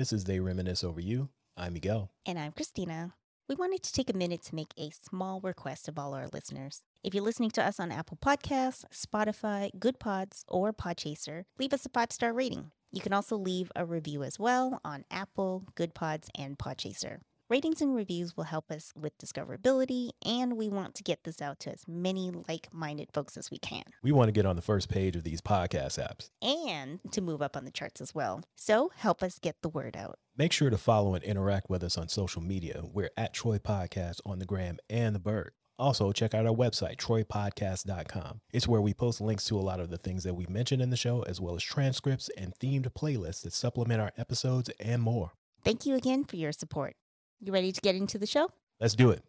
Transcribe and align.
This 0.00 0.14
is 0.14 0.24
They 0.24 0.40
Reminisce 0.40 0.82
Over 0.82 1.02
You. 1.02 1.28
I'm 1.58 1.74
Miguel. 1.74 2.10
And 2.24 2.38
I'm 2.38 2.52
Christina. 2.52 3.12
We 3.50 3.54
wanted 3.54 3.82
to 3.82 3.92
take 3.92 4.08
a 4.08 4.16
minute 4.16 4.42
to 4.44 4.54
make 4.54 4.72
a 4.78 4.92
small 4.92 5.42
request 5.42 5.88
of 5.88 5.98
all 5.98 6.14
our 6.14 6.26
listeners. 6.26 6.80
If 7.04 7.12
you're 7.12 7.22
listening 7.22 7.50
to 7.50 7.62
us 7.62 7.78
on 7.78 7.92
Apple 7.92 8.16
Podcasts, 8.16 8.86
Spotify, 8.94 9.70
Goodpods, 9.78 10.44
or 10.48 10.72
Podchaser, 10.72 11.44
leave 11.58 11.74
us 11.74 11.84
a 11.84 11.90
five 11.90 12.12
star 12.12 12.32
rating. 12.32 12.70
You 12.90 13.02
can 13.02 13.12
also 13.12 13.36
leave 13.36 13.70
a 13.76 13.84
review 13.84 14.22
as 14.22 14.38
well 14.38 14.80
on 14.86 15.04
Apple, 15.10 15.66
Goodpods, 15.76 16.28
and 16.34 16.56
Podchaser. 16.56 17.18
Ratings 17.50 17.82
and 17.82 17.96
reviews 17.96 18.36
will 18.36 18.44
help 18.44 18.70
us 18.70 18.92
with 18.94 19.18
discoverability, 19.18 20.10
and 20.24 20.56
we 20.56 20.68
want 20.68 20.94
to 20.94 21.02
get 21.02 21.24
this 21.24 21.42
out 21.42 21.58
to 21.58 21.72
as 21.72 21.82
many 21.88 22.30
like 22.46 22.68
minded 22.72 23.08
folks 23.12 23.36
as 23.36 23.50
we 23.50 23.58
can, 23.58 23.82
We 24.04 24.12
want 24.12 24.28
to 24.28 24.32
get 24.32 24.46
on 24.46 24.54
the 24.54 24.62
first 24.62 24.88
page 24.88 25.16
of 25.16 25.24
these 25.24 25.40
podcast 25.40 25.98
apps. 25.98 26.30
and 26.40 27.00
to 27.10 27.20
move 27.20 27.42
up 27.42 27.56
on 27.56 27.64
the 27.64 27.72
charts 27.72 28.00
as 28.00 28.14
well. 28.14 28.44
So 28.54 28.92
help 28.94 29.20
us 29.20 29.40
get 29.40 29.56
the 29.62 29.68
word 29.68 29.96
out. 29.96 30.20
Make 30.36 30.52
sure 30.52 30.70
to 30.70 30.78
follow 30.78 31.12
and 31.16 31.24
interact 31.24 31.68
with 31.68 31.82
us 31.82 31.98
on 31.98 32.06
social 32.06 32.40
media. 32.40 32.82
We're 32.84 33.10
at 33.16 33.34
Troy 33.34 33.58
Podcast 33.58 34.20
on 34.24 34.38
the 34.38 34.46
gram 34.46 34.78
and 34.88 35.12
the 35.12 35.18
bird. 35.18 35.50
Also, 35.76 36.12
check 36.12 36.34
out 36.34 36.46
our 36.46 36.54
website, 36.54 36.98
troypodcast.com. 36.98 38.42
It's 38.52 38.68
where 38.68 38.80
we 38.80 38.94
post 38.94 39.20
links 39.20 39.46
to 39.46 39.58
a 39.58 39.60
lot 39.60 39.80
of 39.80 39.90
the 39.90 39.98
things 39.98 40.22
that 40.22 40.34
we 40.34 40.46
mentioned 40.48 40.82
in 40.82 40.90
the 40.90 40.96
show, 40.96 41.22
as 41.22 41.40
well 41.40 41.56
as 41.56 41.64
transcripts 41.64 42.30
and 42.38 42.52
themed 42.60 42.86
playlists 42.92 43.42
that 43.42 43.54
supplement 43.54 44.00
our 44.00 44.12
episodes 44.16 44.70
and 44.78 45.02
more. 45.02 45.32
Thank 45.64 45.84
you 45.84 45.96
again 45.96 46.22
for 46.22 46.36
your 46.36 46.52
support. 46.52 46.94
You 47.42 47.54
ready 47.54 47.72
to 47.72 47.80
get 47.80 47.94
into 47.94 48.18
the 48.18 48.26
show? 48.26 48.50
Let's 48.80 48.94
do 48.94 49.12
it. 49.12 49.22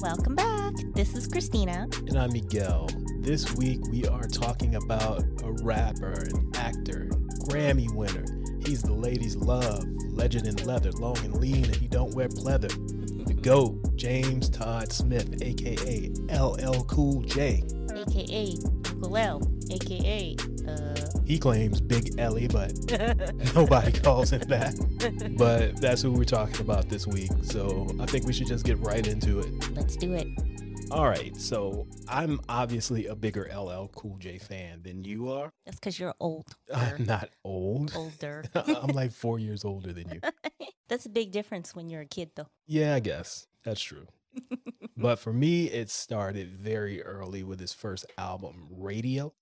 Welcome 0.00 0.34
back. 0.36 0.72
This 0.94 1.14
is 1.14 1.26
Christina. 1.26 1.86
And 2.06 2.18
I'm 2.18 2.32
Miguel. 2.32 2.88
This 3.20 3.54
week 3.56 3.80
we 3.90 4.06
are 4.06 4.22
talking 4.22 4.76
about 4.76 5.24
a 5.42 5.52
rapper, 5.62 6.12
an 6.12 6.50
actor, 6.54 7.10
Grammy 7.44 7.94
winner. 7.94 8.24
He's 8.64 8.80
the 8.80 8.94
ladies' 8.94 9.36
love, 9.36 9.84
legend 10.12 10.46
in 10.46 10.56
leather, 10.66 10.92
long 10.92 11.18
and 11.18 11.36
lean, 11.36 11.66
and 11.66 11.76
he 11.76 11.88
don't 11.88 12.14
wear 12.14 12.28
pleather. 12.28 12.72
GOAT, 13.42 13.96
James 13.96 14.48
Todd 14.48 14.92
Smith, 14.92 15.42
aka 15.42 16.10
LL 16.30 16.84
Cool 16.84 17.22
J. 17.22 17.62
aka 17.94 18.54
Uncle 18.86 19.16
L, 19.16 19.42
aka 19.70 20.36
uh 20.66 20.94
He 21.24 21.38
claims 21.38 21.80
Big 21.80 22.18
Ellie, 22.18 22.48
but 22.48 22.72
nobody 23.54 23.92
calls 23.92 24.32
him 24.32 24.40
that. 24.48 24.74
But 25.38 25.80
that's 25.80 26.02
who 26.02 26.12
we're 26.12 26.24
talking 26.24 26.60
about 26.60 26.88
this 26.88 27.06
week. 27.06 27.30
So 27.42 27.86
I 28.00 28.06
think 28.06 28.26
we 28.26 28.32
should 28.32 28.48
just 28.48 28.64
get 28.64 28.78
right 28.80 29.06
into 29.06 29.38
it. 29.38 29.46
let's 29.76 29.96
do 29.96 30.14
it. 30.14 30.27
All 30.90 31.08
right. 31.08 31.36
So 31.36 31.86
I'm 32.08 32.40
obviously 32.48 33.06
a 33.06 33.14
bigger 33.14 33.48
LL 33.54 33.88
Cool 33.94 34.16
J 34.18 34.38
fan 34.38 34.82
than 34.82 35.04
you 35.04 35.30
are. 35.30 35.50
That's 35.66 35.78
because 35.78 35.98
you're 35.98 36.14
old. 36.18 36.46
I'm 36.74 37.04
not 37.04 37.30
old. 37.44 37.92
Older. 37.94 38.44
I'm 38.54 38.94
like 38.94 39.12
four 39.12 39.38
years 39.38 39.64
older 39.64 39.92
than 39.92 40.08
you. 40.08 40.20
That's 40.88 41.04
a 41.04 41.10
big 41.10 41.30
difference 41.32 41.74
when 41.74 41.90
you're 41.90 42.00
a 42.02 42.06
kid 42.06 42.30
though. 42.34 42.48
Yeah, 42.66 42.94
I 42.94 43.00
guess 43.00 43.46
that's 43.64 43.80
true. 43.82 44.06
But 45.00 45.20
for 45.20 45.32
me, 45.32 45.66
it 45.66 45.90
started 45.90 46.50
very 46.50 47.04
early 47.04 47.44
with 47.44 47.60
his 47.60 47.72
first 47.72 48.04
album, 48.18 48.66
Radio. 48.68 49.32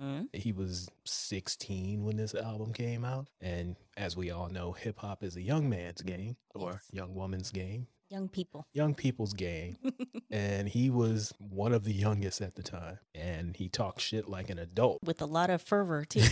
Hmm? 0.00 0.22
He 0.32 0.50
was 0.50 0.88
16 1.04 2.02
when 2.02 2.16
this 2.16 2.34
album 2.34 2.72
came 2.72 3.04
out. 3.04 3.28
And 3.38 3.76
as 3.98 4.16
we 4.16 4.30
all 4.30 4.48
know, 4.48 4.72
hip 4.72 5.00
hop 5.00 5.22
is 5.22 5.36
a 5.36 5.42
young 5.42 5.68
man's 5.68 6.00
game 6.00 6.36
or 6.54 6.80
young 6.90 7.14
woman's 7.14 7.50
game, 7.50 7.86
Young 8.10 8.28
people. 8.28 8.66
young 8.72 8.94
people's 8.94 9.32
game. 9.32 9.76
and 10.30 10.68
he 10.68 10.90
was 10.90 11.32
one 11.38 11.72
of 11.72 11.84
the 11.84 11.92
youngest 11.92 12.40
at 12.40 12.54
the 12.54 12.62
time. 12.62 12.98
And 13.14 13.56
he 13.56 13.68
talked 13.68 14.00
shit 14.00 14.28
like 14.28 14.50
an 14.50 14.58
adult. 14.58 14.98
With 15.04 15.20
a 15.22 15.26
lot 15.26 15.50
of 15.50 15.62
fervor 15.62 16.04
too. 16.08 16.22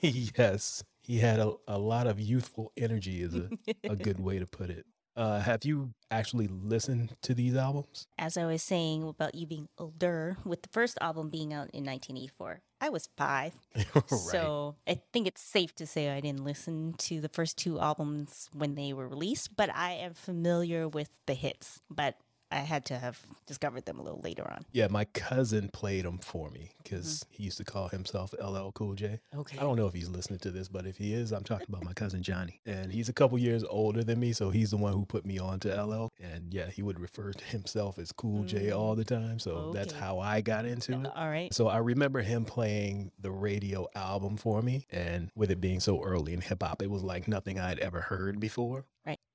yes, 0.00 0.84
he 1.00 1.18
had 1.18 1.40
a, 1.40 1.52
a 1.66 1.78
lot 1.78 2.06
of 2.06 2.20
youthful 2.20 2.72
energy, 2.76 3.22
is 3.22 3.34
a, 3.34 3.48
a 3.84 3.96
good 3.96 4.20
way 4.20 4.38
to 4.38 4.46
put 4.46 4.70
it. 4.70 4.86
Uh, 5.14 5.40
have 5.40 5.64
you 5.64 5.92
actually 6.10 6.48
listened 6.48 7.16
to 7.22 7.34
these 7.34 7.54
albums? 7.54 8.06
As 8.18 8.36
I 8.36 8.46
was 8.46 8.62
saying 8.62 9.06
about 9.06 9.34
you 9.34 9.46
being 9.46 9.68
older, 9.78 10.36
with 10.44 10.62
the 10.62 10.68
first 10.70 10.96
album 11.00 11.28
being 11.28 11.52
out 11.52 11.68
in 11.72 11.84
1984, 11.84 12.60
I 12.80 12.88
was 12.88 13.08
five. 13.16 13.54
So 14.08 14.76
I 14.88 15.00
think 15.12 15.26
it's 15.26 15.42
safe 15.42 15.74
to 15.76 15.86
say 15.86 16.10
I 16.10 16.20
didn't 16.20 16.44
listen 16.44 16.94
to 16.98 17.20
the 17.20 17.28
first 17.28 17.58
two 17.58 17.78
albums 17.78 18.48
when 18.52 18.74
they 18.74 18.92
were 18.92 19.08
released, 19.08 19.56
but 19.56 19.74
I 19.74 19.92
am 19.92 20.14
familiar 20.14 20.88
with 20.88 21.10
the 21.26 21.34
hits. 21.34 21.80
But 21.90 22.16
I 22.52 22.58
had 22.58 22.84
to 22.86 22.98
have 22.98 23.20
discovered 23.46 23.86
them 23.86 23.98
a 23.98 24.02
little 24.02 24.20
later 24.20 24.48
on. 24.48 24.64
Yeah, 24.72 24.88
my 24.88 25.04
cousin 25.06 25.70
played 25.72 26.04
them 26.04 26.18
for 26.18 26.50
me 26.50 26.72
because 26.82 27.20
mm-hmm. 27.20 27.32
he 27.32 27.44
used 27.44 27.58
to 27.58 27.64
call 27.64 27.88
himself 27.88 28.34
LL 28.40 28.70
Cool 28.72 28.94
J. 28.94 29.20
Okay. 29.34 29.58
I 29.58 29.62
don't 29.62 29.76
know 29.76 29.86
if 29.86 29.94
he's 29.94 30.08
listening 30.08 30.38
to 30.40 30.50
this, 30.50 30.68
but 30.68 30.86
if 30.86 30.98
he 30.98 31.14
is, 31.14 31.32
I'm 31.32 31.44
talking 31.44 31.66
about 31.68 31.84
my 31.84 31.94
cousin 31.94 32.22
Johnny. 32.22 32.60
And 32.66 32.92
he's 32.92 33.08
a 33.08 33.12
couple 33.12 33.38
years 33.38 33.64
older 33.64 34.04
than 34.04 34.20
me, 34.20 34.32
so 34.32 34.50
he's 34.50 34.70
the 34.70 34.76
one 34.76 34.92
who 34.92 35.06
put 35.06 35.24
me 35.24 35.38
on 35.38 35.60
to 35.60 35.82
LL. 35.82 36.10
And 36.20 36.52
yeah, 36.52 36.68
he 36.68 36.82
would 36.82 37.00
refer 37.00 37.32
to 37.32 37.44
himself 37.44 37.98
as 37.98 38.12
Cool 38.12 38.44
J 38.44 38.66
mm. 38.66 38.78
all 38.78 38.94
the 38.94 39.04
time. 39.04 39.38
So 39.38 39.72
that's 39.72 39.92
how 39.92 40.18
I 40.18 40.40
got 40.42 40.66
into 40.66 40.92
it. 40.92 41.06
All 41.16 41.28
right. 41.28 41.52
So 41.54 41.68
I 41.68 41.78
remember 41.78 42.20
him 42.20 42.44
playing 42.44 43.12
the 43.18 43.30
radio 43.30 43.86
album 43.94 44.36
for 44.36 44.60
me, 44.62 44.86
and 44.90 45.30
with 45.34 45.50
it 45.50 45.60
being 45.60 45.80
so 45.80 46.02
early 46.02 46.34
in 46.34 46.40
hip 46.40 46.62
hop, 46.62 46.82
it 46.82 46.90
was 46.90 47.02
like 47.02 47.28
nothing 47.28 47.58
I'd 47.58 47.78
ever 47.78 48.00
heard 48.00 48.38
before. 48.38 48.84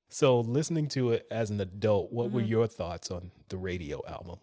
So 0.09 0.39
listening 0.39 0.87
to 0.89 1.11
it 1.11 1.27
as 1.29 1.49
an 1.49 1.59
adult, 1.59 2.11
what 2.11 2.31
were 2.31 2.41
Mhm. 2.41 2.49
your 2.49 2.67
thoughts 2.67 3.11
on 3.11 3.31
the 3.49 3.57
radio 3.57 4.01
album? 4.07 4.39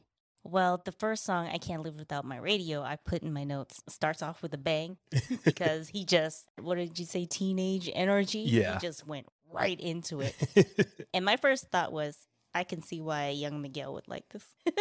Well, 0.46 0.82
the 0.84 0.92
first 0.92 1.24
song, 1.24 1.46
I 1.46 1.56
Can't 1.56 1.82
Live 1.82 1.94
Without 1.94 2.26
My 2.26 2.36
Radio, 2.36 2.82
I 2.82 2.96
put 2.96 3.22
in 3.22 3.32
my 3.32 3.44
notes, 3.44 3.82
starts 3.88 4.20
off 4.22 4.42
with 4.42 4.52
a 4.52 4.58
bang 4.58 4.98
because 5.44 5.88
he 5.88 6.04
just, 6.04 6.44
what 6.60 6.74
did 6.74 6.98
you 6.98 7.06
say, 7.06 7.24
teenage 7.24 7.90
energy? 7.94 8.40
Yeah. 8.40 8.74
He 8.74 8.80
just 8.80 9.06
went 9.06 9.26
right 9.50 9.80
into 9.80 10.20
it. 10.20 10.34
And 11.14 11.24
my 11.24 11.36
first 11.36 11.68
thought 11.70 11.92
was, 11.92 12.26
I 12.56 12.64
can 12.64 12.82
see 12.82 13.00
why 13.00 13.28
young 13.30 13.62
Miguel 13.62 13.94
would 13.94 14.06
like 14.08 14.28
this. 14.30 14.44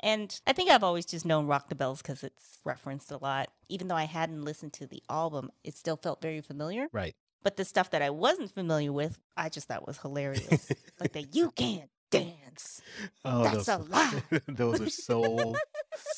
and 0.00 0.40
I 0.46 0.52
think 0.52 0.70
I've 0.70 0.82
always 0.84 1.06
just 1.06 1.24
known 1.26 1.46
Rock 1.46 1.68
the 1.68 1.74
Bells 1.74 2.00
because 2.02 2.22
it's 2.24 2.60
referenced 2.64 3.10
a 3.10 3.16
lot. 3.18 3.50
Even 3.68 3.88
though 3.88 3.96
I 3.96 4.04
hadn't 4.04 4.44
listened 4.44 4.72
to 4.74 4.86
the 4.86 5.02
album, 5.10 5.50
it 5.64 5.76
still 5.76 5.96
felt 5.96 6.20
very 6.22 6.40
familiar. 6.40 6.86
right. 6.92 7.14
But 7.44 7.56
the 7.56 7.64
stuff 7.64 7.90
that 7.90 8.02
I 8.02 8.10
wasn't 8.10 8.52
familiar 8.52 8.92
with, 8.92 9.18
I 9.36 9.48
just 9.50 9.68
thought 9.68 9.86
was 9.86 9.98
hilarious. 9.98 10.72
like 10.98 11.12
that 11.12 11.34
You 11.36 11.50
Can't 11.56 11.90
Dance. 12.10 12.80
Oh, 13.24 13.42
That's 13.44 13.66
those, 13.66 13.68
a 13.68 13.90
lie. 13.90 14.22
those 14.48 14.80
are 14.80 14.88
so, 14.90 15.54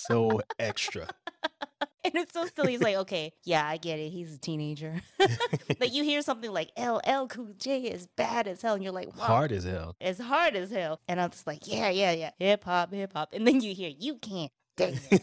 so 0.09 0.41
extra. 0.59 1.09
And 2.05 2.15
it's 2.15 2.33
so 2.35 2.47
silly. 2.55 2.75
It's 2.75 2.85
like, 2.85 2.95
okay, 2.99 3.33
yeah, 3.43 3.67
I 3.67 3.79
get 3.79 3.99
it. 3.99 4.11
He's 4.11 4.33
a 4.33 4.39
teenager. 4.39 4.95
like 5.81 5.93
you 5.93 6.05
hear 6.05 6.23
something 6.23 6.53
like 6.53 6.71
LL 6.79 7.27
Cool 7.27 7.49
J 7.59 7.81
is 7.83 8.07
bad 8.17 8.47
as 8.47 8.63
hell, 8.63 8.75
and 8.75 8.85
you're 8.85 8.93
like, 8.93 9.09
wow, 9.19 9.25
Hard 9.25 9.51
as 9.51 9.65
hell. 9.65 9.97
it's 10.01 10.21
hard 10.21 10.55
as 10.55 10.71
hell. 10.71 11.01
And 11.09 11.21
I'm 11.21 11.31
just 11.31 11.49
like, 11.49 11.67
yeah, 11.67 11.91
yeah, 11.91 12.13
yeah, 12.13 12.31
hip 12.39 12.63
hop, 12.63 12.93
hip 12.93 13.13
hop. 13.13 13.31
And 13.33 13.45
then 13.45 13.61
you 13.61 13.75
hear, 13.75 13.91
you 13.99 14.15
can't 14.19 14.53
dance. 14.77 15.05
and 15.11 15.21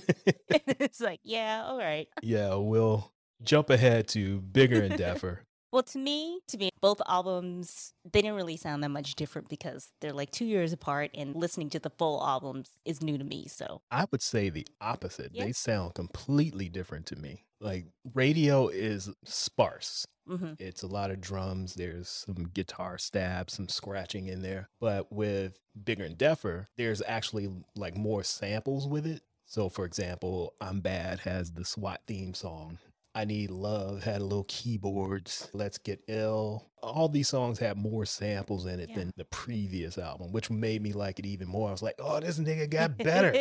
it's 0.50 1.00
like, 1.00 1.22
yeah, 1.24 1.64
all 1.66 1.78
right. 1.78 2.10
yeah, 2.22 2.54
we'll 2.56 3.14
jump 3.42 3.70
ahead 3.70 4.10
to 4.10 4.42
Bigger 4.42 4.82
and 4.84 4.96
Deffer. 4.96 5.38
Well, 5.74 5.82
to 5.82 5.98
me, 5.98 6.40
to 6.50 6.58
me, 6.60 6.70
both 6.82 7.02
albums 7.08 7.96
they 8.06 8.22
didn't 8.22 8.36
really 8.36 8.58
sound 8.58 8.84
that 8.84 8.90
much 8.90 9.16
different 9.16 9.50
because 9.50 9.90
they're 10.02 10.14
like 10.14 10.30
two 10.30 10.46
years 10.46 10.72
apart, 10.72 11.10
and 11.16 11.36
listening 11.36 11.72
to 11.72 11.80
the 11.80 11.90
full 11.90 12.24
albums 12.24 12.70
is 12.86 13.02
new 13.02 13.18
to 13.18 13.24
me. 13.24 13.48
So 13.48 13.82
I 13.90 14.06
would 14.12 14.22
say 14.22 14.50
the 14.52 14.68
opposite. 14.80 15.32
Yeah. 15.34 15.46
They 15.46 15.52
sound 15.52 15.96
completely 15.96 16.70
different 16.70 17.08
to 17.08 17.16
me. 17.16 17.46
Like 17.60 17.88
radio 18.14 18.68
is 18.68 19.10
sparse. 19.26 20.06
mhm. 20.30 20.56
It's 20.60 20.84
a 20.84 20.88
lot 20.88 21.10
of 21.10 21.20
drums. 21.20 21.74
There's 21.74 22.08
some 22.08 22.50
guitar 22.54 23.00
stabs, 23.00 23.54
some 23.56 23.68
scratching 23.68 24.28
in 24.28 24.44
there. 24.44 24.70
But 24.80 25.12
with 25.12 25.58
Bigger 25.84 26.04
and 26.04 26.18
Deffer, 26.20 26.68
there's 26.78 27.02
actually 27.08 27.50
like 27.76 27.98
more 27.98 28.22
samples 28.24 28.88
with 28.88 29.08
it. 29.08 29.24
So, 29.48 29.70
for 29.70 29.86
example, 29.86 30.54
I'm 30.62 30.82
Bad 30.82 31.22
has 31.22 31.54
the 31.54 31.66
SWAT 31.66 32.02
theme 32.06 32.36
song. 32.36 32.78
I 33.16 33.26
Need 33.26 33.52
Love 33.52 34.04
had 34.04 34.22
a 34.22 34.24
little 34.24 34.46
keyboards. 34.48 35.50
Let's 35.54 35.78
Get 35.78 36.02
Ill. 36.08 36.66
All 36.82 37.08
these 37.08 37.30
songs 37.30 37.60
had 37.60 37.78
more 37.78 38.06
samples 38.06 38.66
in 38.66 38.80
it 38.80 38.90
Yeah. 38.90 38.96
than 38.98 39.12
the 39.18 39.26
previous 39.26 39.98
album, 39.98 40.32
which 40.32 40.50
made 40.50 40.82
me 40.82 40.94
like 40.94 41.20
it 41.20 41.26
even 41.26 41.48
more. 41.48 41.70
I 41.70 41.72
was 41.72 41.84
like, 41.84 41.96
oh, 42.00 42.20
this 42.20 42.40
nigga 42.40 42.70
got 42.70 42.98
better. 42.98 43.34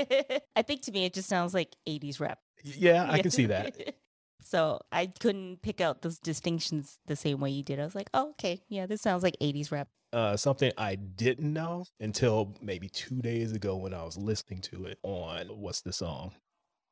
I 0.56 0.62
think 0.62 0.82
to 0.82 0.92
me, 0.92 1.04
it 1.06 1.14
just 1.14 1.28
sounds 1.28 1.54
like 1.54 1.74
80s 1.88 2.20
rap. 2.20 2.38
yeah, 2.62 3.06
I 3.10 3.20
can 3.20 3.30
see 3.30 3.46
that. 3.46 3.94
So 4.44 4.80
I 4.90 5.06
couldn't 5.06 5.62
pick 5.62 5.80
out 5.80 6.02
those 6.02 6.19
distinctions 6.19 6.98
the 7.06 7.14
same 7.14 7.38
way 7.38 7.50
you 7.50 7.62
did. 7.62 7.78
I 7.78 7.84
was 7.84 7.94
like, 7.94 8.10
oh, 8.12 8.30
okay, 8.30 8.60
yeah, 8.69 8.86
this 8.86 9.00
sounds 9.00 9.22
like 9.22 9.36
80s 9.40 9.70
rap. 9.70 9.86
uh, 10.12 10.36
something 10.36 10.72
I 10.76 10.96
didn't 10.96 11.52
know 11.52 11.84
until 12.00 12.56
maybe 12.60 12.88
two 12.88 13.22
days 13.22 13.52
ago 13.52 13.76
when 13.76 13.94
I 13.94 14.02
was 14.02 14.16
listening 14.19 14.60
to 14.62 14.86
it 14.86 14.98
on 15.04 15.46
what's 15.46 15.82
the 15.82 15.92
song? 15.92 16.32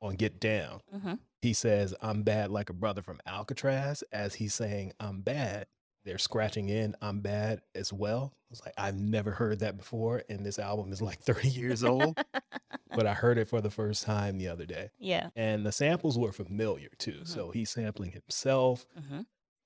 On 0.03 0.15
Get 0.15 0.41
Down. 0.41 0.81
Mm-hmm. 0.95 1.15
He 1.43 1.53
says, 1.53 1.95
I'm 2.03 2.23
bad 2.23 2.51
like 2.51 2.71
a 2.71 2.75
brother 2.75 3.03
from 3.03 3.21
Alcatraz, 3.27 4.03
as 4.13 4.35
he's 4.37 4.55
saying, 4.55 4.93
I'm 5.01 5.21
bad 5.23 5.67
they're 6.07 6.17
scratching 6.17 6.71
in 6.71 6.97
I'm 7.03 7.21
bad 7.21 7.61
as 7.75 7.93
well. 7.93 8.33
I 8.35 8.47
was 8.49 8.63
like, 8.65 8.73
I've 8.79 8.97
never 8.97 9.33
heard 9.33 9.59
that 9.61 9.77
before. 9.77 10.23
And 10.31 10.47
this 10.47 10.59
album 10.59 10.93
is 10.93 11.03
like 11.03 11.21
30 11.21 11.49
years 11.49 11.85
old, 11.85 12.19
but 12.97 13.07
I 13.07 13.13
heard 13.13 13.37
it 13.37 13.49
for 13.49 13.61
the 13.61 13.69
first 13.69 14.05
time 14.05 14.39
the 14.39 14.49
other 14.49 14.65
day. 14.65 14.89
Yeah. 14.99 15.29
And 15.37 15.65
the 15.67 15.73
samples 15.73 16.19
were 16.19 16.33
familiar 16.33 16.89
too. 16.97 17.21
Mhm. 17.25 17.29
So 17.29 17.51
he's 17.51 17.69
sampling 17.69 18.13
himself. 18.13 18.87
hmm 19.09 19.21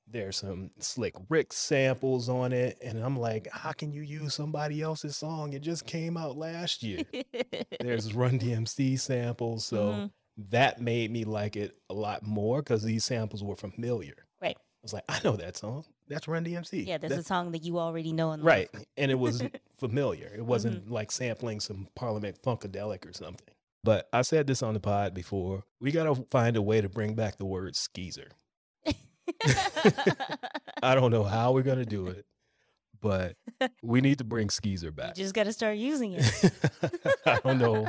There's 0.08 0.36
some 0.38 0.70
Slick 0.80 1.14
Rick 1.28 1.52
samples 1.52 2.28
on 2.28 2.52
it. 2.52 2.78
And 2.82 2.98
I'm 2.98 3.16
like, 3.16 3.46
how 3.52 3.70
can 3.70 3.92
you 3.92 4.02
use 4.02 4.34
somebody 4.34 4.82
else's 4.82 5.16
song? 5.16 5.52
It 5.52 5.62
just 5.62 5.86
came 5.86 6.16
out 6.16 6.36
last 6.36 6.82
year. 6.82 7.02
There's 7.80 8.12
Run 8.12 8.40
DMC 8.40 8.98
samples. 8.98 9.64
So 9.64 9.76
Mhm. 9.92 10.10
That 10.50 10.80
made 10.80 11.10
me 11.10 11.24
like 11.24 11.56
it 11.56 11.76
a 11.90 11.94
lot 11.94 12.22
more 12.26 12.60
because 12.60 12.82
these 12.82 13.04
samples 13.04 13.42
were 13.44 13.56
familiar. 13.56 14.14
Right. 14.42 14.56
I 14.56 14.82
was 14.82 14.92
like, 14.92 15.04
I 15.08 15.20
know 15.24 15.36
that 15.36 15.56
song. 15.56 15.84
That's 16.08 16.28
Run 16.28 16.44
DMC. 16.44 16.86
yeah, 16.86 16.98
there's 16.98 17.10
That's- 17.10 17.24
a 17.24 17.28
song 17.28 17.52
that 17.52 17.62
you 17.62 17.78
already 17.78 18.12
know 18.12 18.32
and 18.32 18.42
love. 18.42 18.46
right. 18.46 18.68
And 18.96 19.10
it 19.10 19.18
was 19.18 19.42
familiar. 19.78 20.26
It 20.26 20.38
Mm-hmm. 20.40 20.46
wasn't 20.46 20.90
like 20.90 21.10
sampling 21.10 21.60
some 21.60 21.88
Parliament 21.94 22.42
Funkadelic 22.42 23.08
or 23.08 23.12
something. 23.12 23.48
But 23.82 24.08
I 24.12 24.22
said 24.22 24.46
this 24.46 24.62
on 24.62 24.74
the 24.74 24.80
pod 24.80 25.14
before. 25.14 25.64
We 25.80 25.92
got 25.92 26.04
to 26.04 26.24
find 26.30 26.56
a 26.56 26.62
way 26.62 26.80
to 26.80 26.88
bring 26.88 27.14
back 27.14 27.36
the 27.38 27.44
word 27.46 27.76
skeezer. 27.76 28.28
I 30.82 30.94
don't 30.94 31.10
know 31.10 31.24
how 31.24 31.52
we're 31.52 31.62
going 31.62 31.78
to 31.78 31.84
do 31.86 32.06
it, 32.08 32.26
but 33.04 33.36
we 33.82 34.00
need 34.00 34.16
to 34.16 34.24
bring 34.24 34.48
skeezer 34.48 34.90
back. 34.90 35.18
you 35.18 35.24
just 35.24 35.34
got 35.34 35.44
to 35.44 35.52
start 35.52 35.76
using 35.76 36.14
it. 36.18 36.52
I 37.26 37.38
don't 37.44 37.58
know 37.58 37.86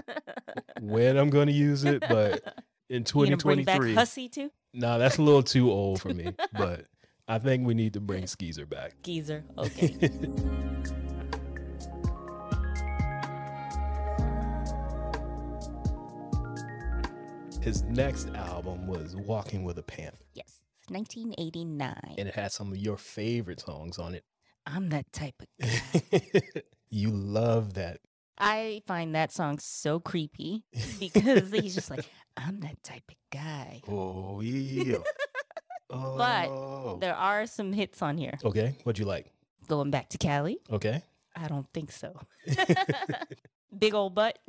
when 0.81 1.17
I'm 1.17 1.29
going 1.29 1.47
to 1.47 1.53
use 1.53 1.85
it, 1.85 2.01
but 2.01 2.43
in 2.89 3.05
You 3.15 3.37
bring 3.37 3.63
back 3.63 3.77
2023. 3.79 3.93
hussy 3.95 4.27
too? 4.27 4.51
No, 4.73 4.99
that's 4.99 5.17
a 5.17 5.21
little 5.21 5.41
too 5.41 5.71
old 5.71 6.01
for 6.01 6.09
me, 6.09 6.33
but 6.51 6.85
I 7.29 7.39
think 7.39 7.65
we 7.65 7.73
need 7.73 7.93
to 7.93 8.01
bring 8.01 8.27
Skeezer 8.27 8.65
back. 8.65 8.95
Geezer. 9.03 9.45
Okay. 9.57 9.95
His 17.61 17.83
next 17.83 18.27
album 18.35 18.85
was 18.85 19.15
Walking 19.15 19.63
with 19.63 19.77
a 19.79 19.83
Panther, 19.83 20.17
yes. 20.33 20.59
1989. 20.89 21.95
and 22.17 22.27
it 22.27 22.35
had 22.35 22.51
some 22.51 22.71
of 22.71 22.77
your 22.77 22.97
favorite 22.97 23.61
songs 23.61 23.97
on 23.97 24.13
it. 24.13 24.23
I'm 24.65 24.89
that 24.89 25.11
type 25.13 25.35
of 25.41 25.47
guy. 25.61 26.41
you 26.89 27.11
love 27.11 27.73
that. 27.75 27.99
I 28.37 28.81
find 28.87 29.15
that 29.15 29.31
song 29.31 29.59
so 29.59 29.99
creepy 29.99 30.63
because 30.99 31.51
he's 31.51 31.75
just 31.75 31.89
like, 31.89 32.05
I'm 32.35 32.59
that 32.61 32.83
type 32.83 33.03
of 33.09 33.15
guy. 33.31 33.81
Oh, 33.87 34.41
yeah. 34.41 34.97
But 35.87 36.47
Oh. 36.49 36.97
There 36.99 37.15
are 37.15 37.45
some 37.45 37.71
hits 37.71 38.01
on 38.01 38.17
here. 38.17 38.37
okay, 38.43 38.75
what'd 38.83 38.97
you 38.99 39.05
like? 39.05 39.31
Going 39.67 39.91
back 39.91 40.09
to 40.09 40.17
Cali, 40.17 40.57
Okay. 40.71 41.01
I 41.35 41.47
don't 41.47 41.67
think 41.73 41.91
so. 41.91 42.19
Big 43.77 43.93
old 43.93 44.15
butt. 44.15 44.39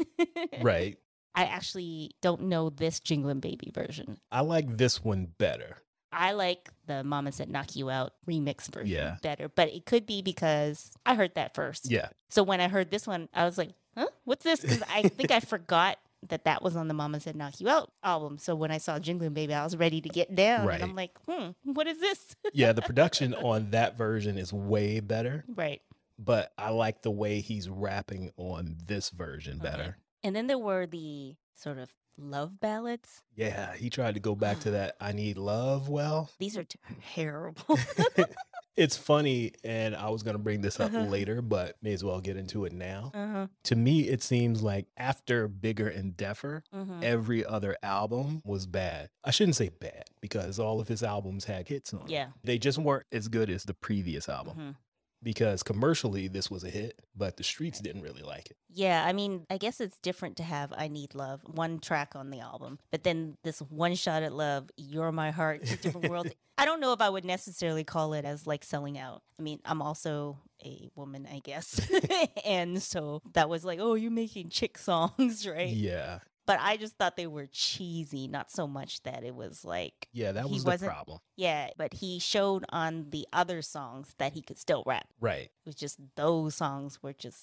right. 0.62 0.96
I 1.34 1.44
actually 1.44 2.12
don't 2.22 2.42
know 2.44 2.70
this 2.70 3.00
Jingling 3.00 3.40
Baby 3.40 3.70
version. 3.74 4.16
I 4.32 4.40
like 4.40 4.76
this 4.78 5.04
one 5.04 5.26
better. 5.38 5.76
I 6.12 6.32
like 6.32 6.70
the 6.86 7.02
Mama 7.04 7.32
Said 7.32 7.48
Knock 7.50 7.76
You 7.76 7.90
Out 7.90 8.12
remix 8.28 8.72
version 8.72 8.94
Yeah. 8.94 9.16
better, 9.22 9.48
but 9.48 9.68
it 9.68 9.86
could 9.86 10.06
be 10.06 10.22
because 10.22 10.90
I 11.04 11.14
heard 11.14 11.34
that 11.34 11.54
first. 11.54 11.90
Yeah. 11.90 12.08
So 12.30 12.42
when 12.42 12.60
I 12.60 12.68
heard 12.68 12.90
this 12.90 13.06
one, 13.06 13.28
I 13.34 13.44
was 13.44 13.58
like, 13.58 13.70
huh? 13.96 14.06
What's 14.24 14.44
this? 14.44 14.60
Because 14.60 14.82
I 14.92 15.02
think 15.02 15.30
I 15.30 15.40
forgot 15.40 15.98
that 16.28 16.44
that 16.44 16.62
was 16.62 16.74
on 16.76 16.88
the 16.88 16.94
Mama 16.94 17.20
Said 17.20 17.36
Knock 17.36 17.60
You 17.60 17.68
Out 17.68 17.92
album. 18.02 18.38
So 18.38 18.54
when 18.54 18.70
I 18.70 18.78
saw 18.78 18.98
Jingling 18.98 19.34
Baby, 19.34 19.52
I 19.54 19.62
was 19.64 19.76
ready 19.76 20.00
to 20.00 20.08
get 20.08 20.34
down. 20.34 20.66
Right. 20.66 20.74
And 20.80 20.84
I'm 20.90 20.96
like, 20.96 21.12
hmm, 21.28 21.50
what 21.64 21.86
is 21.86 22.00
this? 22.00 22.34
Yeah, 22.52 22.72
the 22.72 22.82
production 22.90 23.34
on 23.34 23.70
that 23.70 23.96
version 23.96 24.38
is 24.38 24.52
way 24.52 25.00
better, 25.00 25.44
right. 25.54 25.82
but 26.18 26.52
I 26.56 26.70
like 26.70 27.02
the 27.02 27.10
way 27.10 27.40
he's 27.40 27.68
rapping 27.68 28.30
on 28.36 28.76
this 28.86 29.10
version 29.10 29.60
Okay. 29.60 29.70
better. 29.70 29.98
And 30.24 30.34
then 30.34 30.46
there 30.46 30.58
were 30.58 30.86
the 30.86 31.36
sort 31.54 31.78
of 31.78 31.90
love 32.18 32.60
ballads. 32.60 33.22
Yeah, 33.34 33.74
he 33.74 33.90
tried 33.90 34.14
to 34.14 34.20
go 34.20 34.34
back 34.34 34.60
to 34.60 34.70
that 34.72 34.96
I 35.00 35.12
need 35.12 35.36
love 35.38 35.88
well. 35.88 36.30
These 36.38 36.56
are 36.56 36.64
terrible. 37.14 37.78
it's 38.76 38.96
funny, 38.96 39.52
and 39.64 39.94
I 39.96 40.10
was 40.10 40.22
going 40.22 40.34
to 40.34 40.42
bring 40.42 40.60
this 40.60 40.78
up 40.80 40.92
Uh-huh. 40.92 41.04
later, 41.06 41.40
but 41.42 41.76
may 41.82 41.92
as 41.92 42.04
well 42.04 42.20
get 42.20 42.36
into 42.36 42.64
it 42.66 42.72
now. 42.72 43.10
uh-huh. 43.14 43.46
To 43.64 43.76
me, 43.76 44.02
it 44.08 44.22
seems 44.22 44.62
like 44.62 44.86
after 44.96 45.48
Bigger 45.48 45.88
and 45.88 46.14
Deffer, 46.16 46.62
mhm. 46.74 47.02
every 47.02 47.44
other 47.44 47.76
album 47.82 48.42
was 48.44 48.66
bad. 48.66 49.08
I 49.24 49.30
shouldn't 49.30 49.56
say 49.56 49.70
bad 49.70 50.04
because 50.20 50.58
all 50.58 50.80
of 50.80 50.88
his 50.88 51.02
albums 51.02 51.44
had 51.46 51.68
hits 51.68 51.92
on. 51.94 52.00
them. 52.00 52.08
Yeah. 52.08 52.26
They 52.44 52.58
just 52.58 52.78
weren't 52.78 53.06
as 53.12 53.28
good 53.28 53.48
as 53.50 53.64
the 53.64 53.74
previous 53.74 54.28
album 54.28 54.56
mhm. 54.58 54.74
Because 55.22 55.62
commercially 55.62 56.28
this 56.28 56.50
was 56.50 56.64
a 56.64 56.70
hit, 56.70 57.00
but 57.16 57.36
the 57.36 57.44
streets 57.44 57.80
didn't 57.80 58.02
really 58.02 58.22
like 58.22 58.50
it. 58.50 58.56
Yeah, 58.72 59.04
I 59.04 59.12
mean, 59.12 59.46
I 59.50 59.58
guess 59.58 59.80
it's 59.80 59.98
different 59.98 60.36
to 60.36 60.42
have 60.42 60.72
I 60.76 60.88
Need 60.88 61.14
Love, 61.14 61.40
one 61.46 61.78
track 61.78 62.12
on 62.14 62.30
the 62.30 62.40
album, 62.40 62.78
but 62.90 63.04
then 63.04 63.36
this 63.42 63.60
one 63.60 63.94
shot 63.94 64.22
at 64.22 64.32
love, 64.32 64.70
You're 64.76 65.12
My 65.12 65.30
Heart, 65.30 65.62
Different 65.80 66.08
Worlds. 66.10 66.32
I 66.58 66.64
don't 66.64 66.80
know 66.80 66.92
if 66.92 67.00
I 67.00 67.10
would 67.10 67.24
necessarily 67.24 67.84
call 67.84 68.14
it 68.14 68.24
as 68.24 68.46
like 68.46 68.64
selling 68.64 68.98
out. 68.98 69.22
I 69.38 69.42
mean, 69.42 69.60
I'm 69.64 69.82
also 69.82 70.38
a 70.64 70.88
woman, 70.94 71.26
I 71.30 71.40
guess. 71.40 71.80
and 72.44 72.82
so 72.82 73.22
that 73.34 73.48
was 73.48 73.64
like, 73.64 73.78
oh, 73.80 73.94
you're 73.94 74.10
making 74.10 74.50
chick 74.50 74.78
songs, 74.78 75.46
right? 75.46 75.68
Yeah. 75.68 76.20
But 76.46 76.60
I 76.60 76.76
just 76.76 76.96
thought 76.96 77.16
they 77.16 77.26
were 77.26 77.46
cheesy, 77.46 78.28
not 78.28 78.50
so 78.52 78.66
much 78.68 79.02
that 79.02 79.24
it 79.24 79.34
was 79.34 79.64
like, 79.64 80.08
Yeah, 80.12 80.32
that 80.32 80.46
He 80.46 80.54
was 80.54 80.64
the 80.64 80.70
wasn't- 80.70 80.92
problem. 80.92 81.18
yeah, 81.36 81.70
but 81.76 81.94
he 81.94 82.18
showed 82.20 82.64
on 82.70 83.10
the 83.10 83.26
other 83.32 83.62
songs 83.62 84.14
that 84.18 84.32
he 84.34 84.42
could 84.42 84.58
still 84.58 84.82
rap. 84.86 85.08
Right. 85.20 85.46
It 85.46 85.66
was 85.66 85.74
just 85.74 85.98
those 86.14 86.54
songs 86.54 87.02
were 87.02 87.12
just 87.12 87.42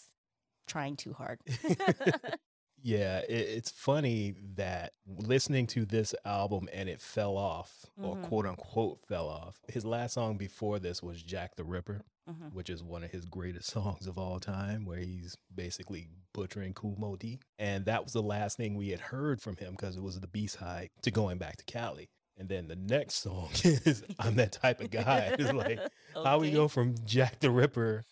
trying 0.68 0.96
too 0.96 1.14
hard. 1.14 1.40
Yeah, 2.86 3.20
it, 3.20 3.32
it's 3.32 3.72
funny 3.72 4.36
that 4.56 4.92
listening 5.08 5.68
to 5.68 5.86
this 5.86 6.14
album 6.26 6.68
and 6.74 6.90
it 6.90 7.00
fell 7.00 7.38
off, 7.38 7.86
or 8.02 8.16
Mhm. 8.18 8.24
quote 8.24 8.46
unquote 8.46 9.00
fell 9.08 9.28
off. 9.30 9.62
His 9.70 9.86
last 9.86 10.14
song 10.14 10.38
before 10.38 10.80
this 10.80 11.02
was 11.02 11.24
Jack 11.24 11.56
the 11.56 11.64
Ripper, 11.64 12.02
Mhm. 12.30 12.52
which 12.54 12.70
is 12.70 12.84
one 12.84 13.04
of 13.04 13.12
his 13.12 13.26
greatest 13.26 13.70
songs 13.72 14.06
of 14.06 14.18
all 14.18 14.40
time, 14.42 14.86
where 14.86 15.00
he's 15.00 15.38
basically 15.54 16.10
butchering 16.34 16.74
Kool 16.74 16.96
Moe 16.98 17.16
Dee. 17.16 17.40
And 17.58 17.86
that 17.86 18.04
was 18.04 18.12
the 18.14 18.22
last 18.22 18.58
thing 18.58 18.76
we 18.76 18.90
had 18.90 19.00
heard 19.00 19.42
from 19.42 19.56
him 19.58 19.72
because 19.72 19.96
it 19.96 20.04
was 20.04 20.20
the 20.20 20.28
B 20.28 20.46
side 20.48 20.90
to 21.04 21.12
going 21.12 21.38
back 21.38 21.56
to 21.58 21.64
Cali. 21.66 22.10
And 22.36 22.50
then 22.50 22.68
the 22.68 22.76
next 22.76 23.16
song 23.16 23.50
is 23.64 24.04
I'm 24.20 24.36
that 24.36 24.52
type 24.52 24.82
of 24.82 24.90
guy. 24.90 25.36
It's 25.40 25.54
like, 25.54 25.80
how 26.16 26.40
we 26.40 26.52
go 26.52 26.68
from 26.68 26.96
Jack 27.06 27.40
the 27.40 27.50
Ripper 27.52 28.04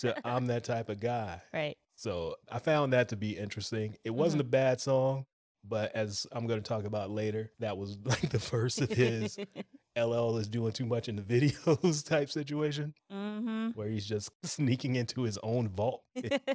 to 0.00 0.14
I'm 0.28 0.46
that 0.48 0.62
type 0.64 0.88
of 0.90 1.00
guy. 1.00 1.40
right. 1.52 1.76
So 1.96 2.36
I 2.50 2.58
found 2.58 2.92
that 2.92 3.08
to 3.10 3.16
be 3.16 3.36
interesting. 3.38 3.96
It 4.04 4.10
wasn't 4.10 4.42
Mm-hmm. 4.42 4.48
a 4.48 4.50
bad 4.50 4.80
song, 4.80 5.26
but 5.64 5.94
as 5.94 6.26
I'm 6.32 6.46
going 6.46 6.60
to 6.62 6.68
talk 6.68 6.84
about 6.84 7.10
later, 7.10 7.50
that 7.60 7.76
was 7.78 7.96
like 8.04 8.30
the 8.30 8.38
first 8.40 8.80
of 8.80 8.90
his 8.92 9.38
LL 9.96 10.36
is 10.38 10.48
doing 10.48 10.72
too 10.72 10.86
much 10.86 11.08
in 11.08 11.16
the 11.16 11.22
videos 11.22 12.04
type 12.08 12.30
situation 12.30 12.94
hmm 13.10 13.68
where 13.74 13.88
he's 13.88 14.06
just 14.06 14.30
sneaking 14.44 14.94
into 14.96 15.22
his 15.22 15.38
own 15.42 15.68
vault, 15.68 16.02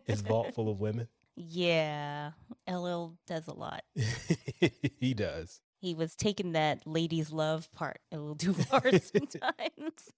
his 0.05 0.21
vault 0.21 0.53
full 0.53 0.69
of 0.69 0.79
women. 0.79 1.07
Yeah, 1.35 2.31
LL 2.69 3.13
does 3.27 3.47
a 3.47 3.53
lot. 3.53 3.83
he 4.99 5.13
does. 5.13 5.59
He 5.81 5.95
was 5.95 6.15
taking 6.15 6.51
that 6.53 6.85
ladies 6.85 7.31
love 7.31 7.71
part 7.73 7.99
a 8.11 8.17
little 8.17 8.35
too 8.35 8.53
far 8.53 8.81
sometimes. 8.91 10.11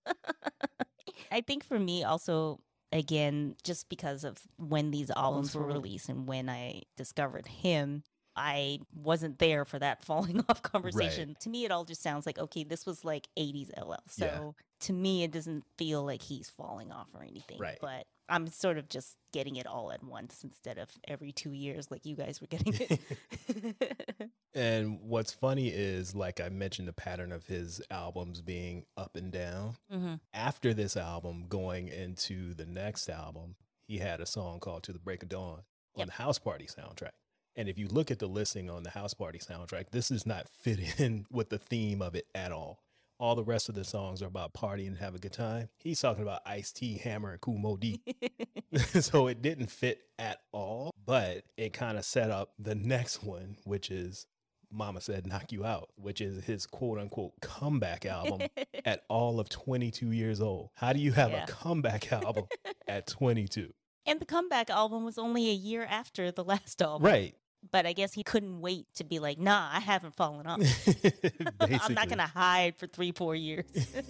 I 1.31 1.41
think 1.41 1.63
for 1.63 1.79
me 1.79 2.03
also 2.03 2.59
again 2.91 3.55
just 3.63 3.89
because 3.89 4.23
of 4.23 4.37
when 4.57 4.91
these 4.91 5.09
albums 5.15 5.55
were 5.55 5.65
released 5.65 6.09
and 6.09 6.27
when 6.27 6.49
I 6.49 6.81
discovered 6.97 7.47
him 7.47 8.03
I 8.35 8.79
wasn't 8.95 9.39
there 9.39 9.65
for 9.65 9.77
that 9.79 10.03
falling 10.05 10.43
off 10.47 10.61
conversation. 10.63 11.35
To 11.41 11.49
me, 11.49 11.65
it 11.65 11.71
all 11.71 11.83
just 11.83 12.01
sounds 12.01 12.25
like, 12.25 12.39
okay, 12.39 12.63
this 12.63 12.85
was 12.85 13.03
like 13.03 13.27
80s 13.37 13.69
LL. 13.77 13.95
So 14.07 14.25
Yeah. 14.25 14.63
to 14.87 14.93
me, 14.93 15.23
it 15.23 15.31
doesn't 15.31 15.65
feel 15.77 16.05
like 16.05 16.21
he's 16.21 16.49
falling 16.49 16.93
off 16.93 17.07
or 17.13 17.23
anything. 17.23 17.59
Right. 17.59 17.77
But 17.81 18.07
I'm 18.31 18.47
sort 18.47 18.77
of 18.79 18.89
just 18.89 19.17
getting 19.33 19.57
it 19.57 19.67
all 19.67 19.91
at 19.91 20.03
once 20.03 20.43
instead 20.43 20.77
of 20.77 20.89
every 21.07 21.31
two 21.31 21.51
years 21.51 21.91
like 21.91 22.05
you 22.05 22.15
guys 22.15 22.41
were 22.41 22.47
getting 22.47 22.73
it. 22.79 22.99
And 24.53 24.99
what's 25.01 25.31
funny 25.31 25.69
is, 25.69 26.13
like 26.13 26.41
I 26.41 26.49
mentioned, 26.49 26.87
the 26.87 26.93
pattern 26.93 27.31
of 27.31 27.45
his 27.45 27.81
albums 27.89 28.41
being 28.41 28.83
up 28.97 29.15
and 29.15 29.31
down. 29.31 29.75
hmm 29.89 30.15
After 30.33 30.73
this 30.73 30.97
album, 30.97 31.45
going 31.47 31.87
into 31.87 32.53
the 32.53 32.65
next 32.65 33.07
album, 33.09 33.55
he 33.87 33.99
had 33.99 34.19
a 34.19 34.25
song 34.25 34.59
called 34.59 34.83
To 34.83 34.93
the 34.93 34.99
Break 34.99 35.23
of 35.23 35.29
Dawn 35.29 35.59
on 35.95 35.99
Yep. 35.99 36.07
the 36.07 36.13
House 36.13 36.37
Party 36.39 36.65
soundtrack. 36.67 37.11
And 37.55 37.69
if 37.69 37.77
you 37.77 37.87
look 37.87 38.11
at 38.11 38.19
the 38.19 38.27
listing 38.27 38.69
on 38.69 38.83
the 38.83 38.89
House 38.89 39.13
Party 39.13 39.39
soundtrack, 39.39 39.91
this 39.91 40.09
does 40.09 40.25
not 40.25 40.49
fit 40.49 40.79
in 40.99 41.25
with 41.31 41.49
the 41.49 41.57
theme 41.59 42.01
of 42.01 42.13
it 42.15 42.27
at 42.35 42.51
all. 42.51 42.83
All 43.21 43.35
the 43.35 43.43
rest 43.43 43.69
of 43.69 43.75
the 43.75 43.83
songs 43.83 44.23
are 44.23 44.27
about 44.27 44.53
partying 44.53 44.87
and 44.87 44.97
have 44.97 45.13
a 45.13 45.19
good 45.19 45.31
time. 45.31 45.69
He's 45.77 46.01
talking 46.01 46.23
about 46.23 46.41
Ice 46.43 46.71
T, 46.71 46.97
Hammer, 46.97 47.31
and 47.31 47.39
Kool 47.39 47.59
Moe 47.59 47.77
Dee. 47.77 48.01
so 48.99 49.27
it 49.27 49.43
didn't 49.43 49.67
fit 49.69 49.99
at 50.17 50.39
all, 50.51 50.91
but 51.05 51.43
it 51.55 51.71
kind 51.71 51.99
of 51.99 52.03
set 52.05 52.31
up 52.31 52.53
the 52.57 52.73
next 52.73 53.21
one, 53.23 53.57
which 53.63 53.91
is 53.91 54.25
Mama 54.71 55.01
Said 55.01 55.27
Knock 55.27 55.51
You 55.51 55.63
Out, 55.63 55.89
which 55.97 56.19
is 56.19 56.45
his 56.45 56.65
quote 56.65 56.97
unquote 56.97 57.33
comeback 57.41 58.07
album 58.07 58.47
at 58.85 59.03
all 59.07 59.39
of 59.39 59.49
22 59.49 60.11
years 60.11 60.41
old. 60.41 60.69
How 60.73 60.91
do 60.91 60.99
you 60.99 61.11
have 61.11 61.29
Yeah. 61.29 61.43
a 61.43 61.47
comeback 61.47 62.11
album 62.11 62.45
at 62.87 63.05
22? 63.05 63.71
and 64.07 64.19
the 64.19 64.25
comeback 64.25 64.71
album 64.71 65.03
was 65.05 65.19
only 65.19 65.47
a 65.47 65.53
year 65.53 65.85
after 65.87 66.31
the 66.31 66.43
last 66.43 66.81
album. 66.81 67.05
Right. 67.05 67.35
But 67.69 67.85
I 67.85 67.93
guess 67.93 68.13
he 68.13 68.23
couldn't 68.23 68.59
wait 68.59 68.87
to 68.95 69.03
be 69.03 69.19
like, 69.19 69.37
nah, 69.37 69.69
I 69.71 69.79
haven't 69.79 70.15
fallen 70.15 70.47
off. 70.47 70.59
I'm 71.59 71.93
not 71.93 72.07
going 72.07 72.17
to 72.17 72.23
hide 72.33 72.75
for 72.75 72.87
three, 72.87 73.11
four 73.11 73.35
years. 73.35 73.65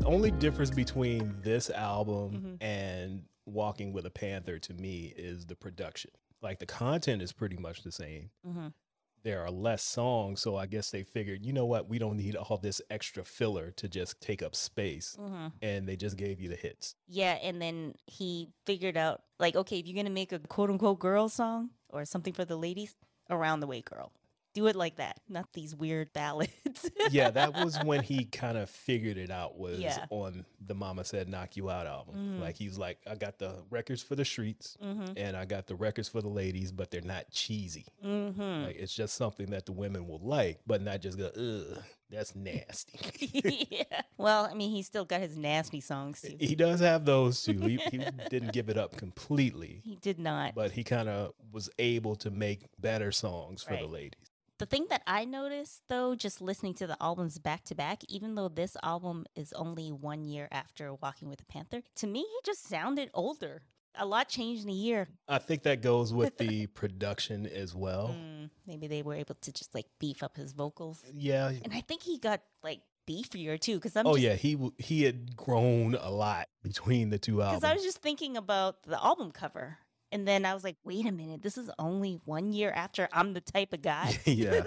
The 0.00 0.06
only 0.06 0.30
difference 0.30 0.70
between 0.70 1.34
this 1.42 1.70
album 1.70 2.58
Mhm. 2.60 2.62
and 2.64 3.22
Walking 3.46 3.94
with 3.94 4.04
a 4.04 4.10
Panther 4.10 4.58
to 4.58 4.74
me 4.74 5.06
is 5.16 5.46
the 5.46 5.56
production. 5.56 6.10
Like 6.42 6.58
the 6.58 6.66
content 6.66 7.22
is 7.22 7.32
pretty 7.32 7.56
much 7.56 7.82
the 7.82 7.90
same. 7.90 8.30
Mhm. 8.46 8.72
There 9.22 9.42
are 9.42 9.50
less 9.50 9.82
songs, 9.82 10.40
so 10.40 10.56
I 10.56 10.66
guess 10.66 10.90
they 10.90 11.02
figured, 11.02 11.44
you 11.44 11.52
know 11.52 11.66
what, 11.66 11.88
we 11.88 11.98
don't 11.98 12.16
need 12.16 12.36
all 12.36 12.56
this 12.56 12.80
extra 12.90 13.24
filler 13.24 13.70
to 13.72 13.88
just 13.88 14.20
take 14.20 14.42
up 14.42 14.54
space. 14.54 15.16
Mhm. 15.18 15.52
And 15.60 15.88
they 15.88 15.96
just 15.96 16.16
gave 16.16 16.40
you 16.40 16.48
the 16.48 16.56
hits. 16.56 16.94
Yeah, 17.06 17.34
and 17.34 17.60
then 17.60 17.94
he 18.06 18.48
figured 18.64 18.96
out, 18.96 19.22
like, 19.38 19.56
okay, 19.56 19.78
if 19.78 19.86
you're 19.86 19.94
going 19.94 20.06
to 20.06 20.12
make 20.12 20.32
a 20.32 20.38
quote 20.38 20.70
unquote 20.70 20.98
girl 20.98 21.28
song 21.28 21.70
or 21.88 22.04
something 22.04 22.32
for 22.32 22.44
the 22.44 22.56
ladies, 22.56 22.96
around 23.30 23.60
the 23.60 23.66
way 23.66 23.82
girl. 23.82 24.12
Do 24.58 24.66
it 24.66 24.76
like 24.76 24.96
that, 24.96 25.20
not 25.28 25.52
these 25.52 25.74
weird 25.76 26.12
ballads. 26.12 26.90
yeah, 27.10 27.30
that 27.30 27.54
was 27.64 27.78
when 27.84 28.02
he 28.02 28.24
kind 28.24 28.58
of 28.58 28.68
figured 28.68 29.16
it 29.16 29.30
out 29.30 29.56
was 29.58 29.78
Yeah. 29.78 30.06
on 30.10 30.44
the 30.60 30.74
Mama 30.74 31.04
Said 31.04 31.28
Knock 31.28 31.56
You 31.56 31.70
Out 31.70 31.86
album. 31.86 32.16
Mhm. 32.16 32.40
Like 32.40 32.56
he's 32.56 32.76
like, 32.76 32.98
I 33.06 33.14
got 33.14 33.38
the 33.38 33.54
records 33.70 34.02
for 34.02 34.16
the 34.16 34.24
streets 34.24 34.76
mm-hmm. 34.84 35.12
and 35.16 35.36
I 35.36 35.44
got 35.44 35.66
the 35.68 35.76
records 35.76 36.08
for 36.08 36.20
the 36.20 36.28
ladies, 36.28 36.72
but 36.72 36.90
they're 36.90 37.00
not 37.02 37.30
cheesy. 37.30 37.86
Mm-hmm. 38.04 38.64
Like 38.64 38.76
it's 38.76 38.94
just 38.94 39.14
something 39.14 39.50
that 39.50 39.66
the 39.66 39.72
women 39.72 40.08
will 40.08 40.20
like, 40.22 40.58
but 40.66 40.82
not 40.82 41.00
just 41.00 41.16
go, 41.18 41.26
ugh, 41.36 41.82
that's 42.10 42.34
nasty. 42.36 43.68
yeah. 43.70 44.02
Well, 44.16 44.46
I 44.50 44.54
mean, 44.54 44.70
he 44.70 44.82
still 44.82 45.04
got 45.04 45.20
his 45.20 45.36
nasty 45.36 45.80
songs 45.80 46.20
too. 46.22 46.34
he 46.40 46.54
does 46.56 46.80
have 46.80 47.04
those 47.04 47.42
too. 47.44 47.52
He, 47.58 47.76
he 47.90 47.98
didn't 48.30 48.52
give 48.52 48.68
it 48.68 48.76
up 48.76 48.96
completely, 48.96 49.82
He 49.84 49.94
did 49.96 50.18
not. 50.18 50.54
but 50.56 50.72
he 50.72 50.82
kind 50.84 51.08
of 51.08 51.32
was 51.52 51.70
able 51.78 52.16
to 52.16 52.30
make 52.30 52.62
better 52.80 53.12
songs 53.12 53.62
for 53.62 53.76
the 53.76 53.86
ladies. 53.86 54.14
The 54.58 54.66
thing 54.66 54.86
that 54.90 55.02
I 55.06 55.24
noticed 55.24 55.82
though, 55.88 56.16
just 56.16 56.40
listening 56.40 56.74
to 56.74 56.86
the 56.88 56.96
albums 57.00 57.38
back 57.38 57.64
to 57.66 57.74
back, 57.76 58.02
even 58.08 58.34
though 58.34 58.48
this 58.48 58.76
album 58.82 59.24
is 59.36 59.52
only 59.52 59.92
one 59.92 60.24
year 60.24 60.48
after 60.50 60.92
Walking 60.94 61.28
with 61.28 61.38
the 61.38 61.44
Panther, 61.44 61.82
to 61.96 62.06
me, 62.08 62.20
he 62.20 62.38
just 62.44 62.68
sounded 62.68 63.10
older. 63.14 63.62
A 63.94 64.04
lot 64.04 64.28
changed 64.28 64.64
in 64.64 64.70
a 64.70 64.72
year. 64.72 65.08
I 65.28 65.38
think 65.38 65.62
that 65.62 65.80
goes 65.80 66.12
with 66.12 66.36
the 66.38 66.66
production 66.68 67.46
as 67.46 67.74
well. 67.74 68.14
Mm, 68.18 68.50
maybe 68.66 68.86
they 68.88 69.02
were 69.02 69.14
able 69.14 69.36
to 69.36 69.52
just 69.52 69.74
like 69.74 69.86
beef 70.00 70.22
up 70.22 70.36
his 70.36 70.52
vocals. 70.52 71.02
Yeah. 71.12 71.48
And 71.48 71.72
I 71.72 71.80
think 71.80 72.02
he 72.02 72.18
got 72.18 72.40
like 72.62 72.80
beefier 73.08 73.60
too, 73.60 73.76
because 73.76 73.96
I'm 73.96 74.06
Oh 74.06 74.14
just, 74.14 74.22
yeah, 74.24 74.34
he 74.34 74.58
he 74.78 75.04
had 75.04 75.36
grown 75.36 75.94
a 75.94 76.10
lot 76.10 76.48
between 76.62 77.10
the 77.10 77.18
two 77.18 77.36
Because 77.36 77.46
albums. 77.46 77.64
I 77.64 77.74
was 77.74 77.82
just 77.84 77.98
thinking 78.02 78.36
about 78.36 78.82
the 78.82 79.02
album 79.02 79.30
cover. 79.30 79.78
And 80.10 80.26
then 80.26 80.44
I 80.44 80.54
was 80.54 80.64
like, 80.64 80.76
wait 80.84 81.06
a 81.06 81.12
minute, 81.12 81.42
this 81.42 81.58
is 81.58 81.70
only 81.78 82.18
one 82.24 82.52
year 82.52 82.70
after 82.70 83.08
I'm 83.12 83.34
the 83.34 83.40
type 83.40 83.72
of 83.72 83.82
guy. 83.82 84.18
yeah, 84.24 84.62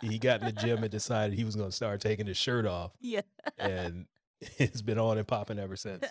he 0.00 0.18
got 0.18 0.40
in 0.40 0.46
the 0.46 0.52
gym 0.52 0.82
and 0.82 0.90
decided 0.90 1.36
he 1.36 1.44
was 1.44 1.56
going 1.56 1.68
to 1.68 1.76
start 1.76 2.00
taking 2.00 2.26
his 2.26 2.36
shirt 2.36 2.66
off, 2.66 2.92
yeah. 3.00 3.22
and 3.58 4.06
it's 4.58 4.80
been 4.80 4.98
on 4.98 5.18
and 5.18 5.28
popping 5.28 5.58
ever 5.58 5.76
since. 5.76 6.04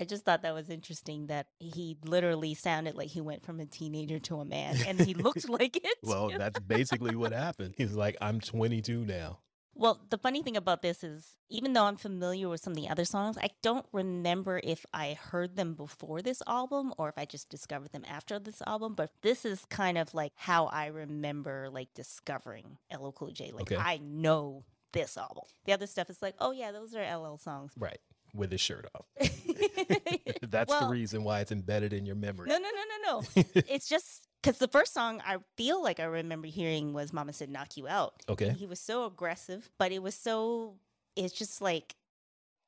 I 0.00 0.04
just 0.04 0.24
thought 0.24 0.42
that 0.42 0.54
was 0.54 0.70
interesting 0.70 1.28
that 1.28 1.46
he 1.58 1.96
literally 2.04 2.54
sounded 2.54 2.96
like 2.96 3.08
he 3.08 3.20
went 3.20 3.44
from 3.44 3.60
a 3.60 3.66
teenager 3.66 4.18
to 4.20 4.40
a 4.40 4.44
man 4.44 4.76
and 4.86 5.00
he 5.00 5.14
looked 5.14 5.48
like 5.48 5.76
it. 5.76 5.96
Well, 6.02 6.30
that's 6.36 6.58
basically 6.60 7.14
what 7.14 7.32
happened. 7.32 7.74
He's 7.76 7.94
like, 7.94 8.16
"I'm 8.20 8.40
22 8.40 9.04
now." 9.04 9.38
Well, 9.78 10.00
the 10.08 10.16
funny 10.18 10.42
thing 10.42 10.56
about 10.56 10.80
this 10.80 11.04
is, 11.04 11.36
even 11.50 11.74
though 11.74 11.84
I'm 11.84 11.96
familiar 11.96 12.48
with 12.48 12.62
some 12.62 12.72
of 12.72 12.76
the 12.76 12.88
other 12.88 13.04
songs, 13.04 13.36
I 13.36 13.50
don't 13.62 13.84
remember 13.92 14.58
if 14.64 14.86
I 14.94 15.18
heard 15.20 15.56
them 15.56 15.74
before 15.74 16.22
this 16.22 16.42
album 16.46 16.94
or 16.96 17.08
if 17.10 17.18
I 17.18 17.26
just 17.26 17.50
discovered 17.50 17.92
them 17.92 18.04
after 18.08 18.38
this 18.38 18.62
album. 18.66 18.94
But 18.94 19.10
this 19.20 19.44
is 19.44 19.64
kind 19.68 19.98
of 19.98 20.14
like 20.14 20.32
how 20.36 20.66
I 20.66 20.86
remember 20.86 21.68
like 21.70 21.92
discovering 21.94 22.78
LL 22.90 23.10
Cool 23.10 23.32
J. 23.32 23.50
Like 23.52 23.70
Okay. 23.70 23.76
I 23.76 23.98
know 23.98 24.64
this 24.92 25.18
album. 25.18 25.44
The 25.66 25.72
other 25.72 25.86
stuff 25.86 26.08
is 26.08 26.22
like, 26.22 26.34
oh 26.38 26.52
yeah, 26.52 26.72
those 26.72 26.94
are 26.94 27.02
LL 27.16 27.36
songs. 27.36 27.72
Right, 27.78 27.98
with 28.34 28.50
his 28.50 28.62
shirt 28.62 28.86
off. 28.94 29.04
That's 30.42 30.70
Well, 30.70 30.80
the 30.80 30.88
reason 30.88 31.22
why 31.22 31.40
it's 31.40 31.52
embedded 31.52 31.92
in 31.92 32.06
your 32.06 32.16
memory. 32.16 32.48
No, 32.48 32.56
no, 32.56 32.68
no, 32.70 32.82
no, 33.12 33.20
no. 33.20 33.42
it's 33.68 33.88
just 33.88 34.26
because 34.46 34.58
the 34.58 34.68
first 34.68 34.94
song 34.94 35.20
I 35.26 35.38
feel 35.56 35.82
like 35.82 35.98
I 35.98 36.04
remember 36.04 36.46
hearing 36.46 36.92
was 36.92 37.12
Mama 37.12 37.32
Said 37.32 37.50
Knock 37.50 37.76
You 37.76 37.88
Out. 37.88 38.14
okay. 38.28 38.50
He 38.50 38.64
was 38.64 38.78
so 38.78 39.04
aggressive, 39.04 39.68
but 39.76 39.90
it 39.90 40.00
was 40.00 40.14
so, 40.14 40.76
it's 41.16 41.34
just 41.34 41.60
like, 41.60 41.96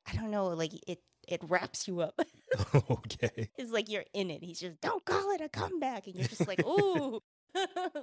I 0.05 0.13
don't 0.17 0.29
know, 0.29 0.47
like 0.47 0.73
it, 0.87 0.99
it 1.25 1.41
wraps 1.47 1.87
you 1.87 2.01
up. 2.01 2.19
okay. 2.91 3.49
it's 3.57 3.71
like 3.71 3.89
you're 3.89 4.03
in 4.13 4.29
it. 4.29 4.43
He's 4.43 4.59
just, 4.59 4.81
don't 4.81 5.05
call 5.05 5.31
it 5.31 5.39
a 5.39 5.47
comeback. 5.47 6.07
And 6.07 6.15
you're 6.15 6.27
just 6.27 6.49
like, 6.49 6.65
ooh, 6.67 7.21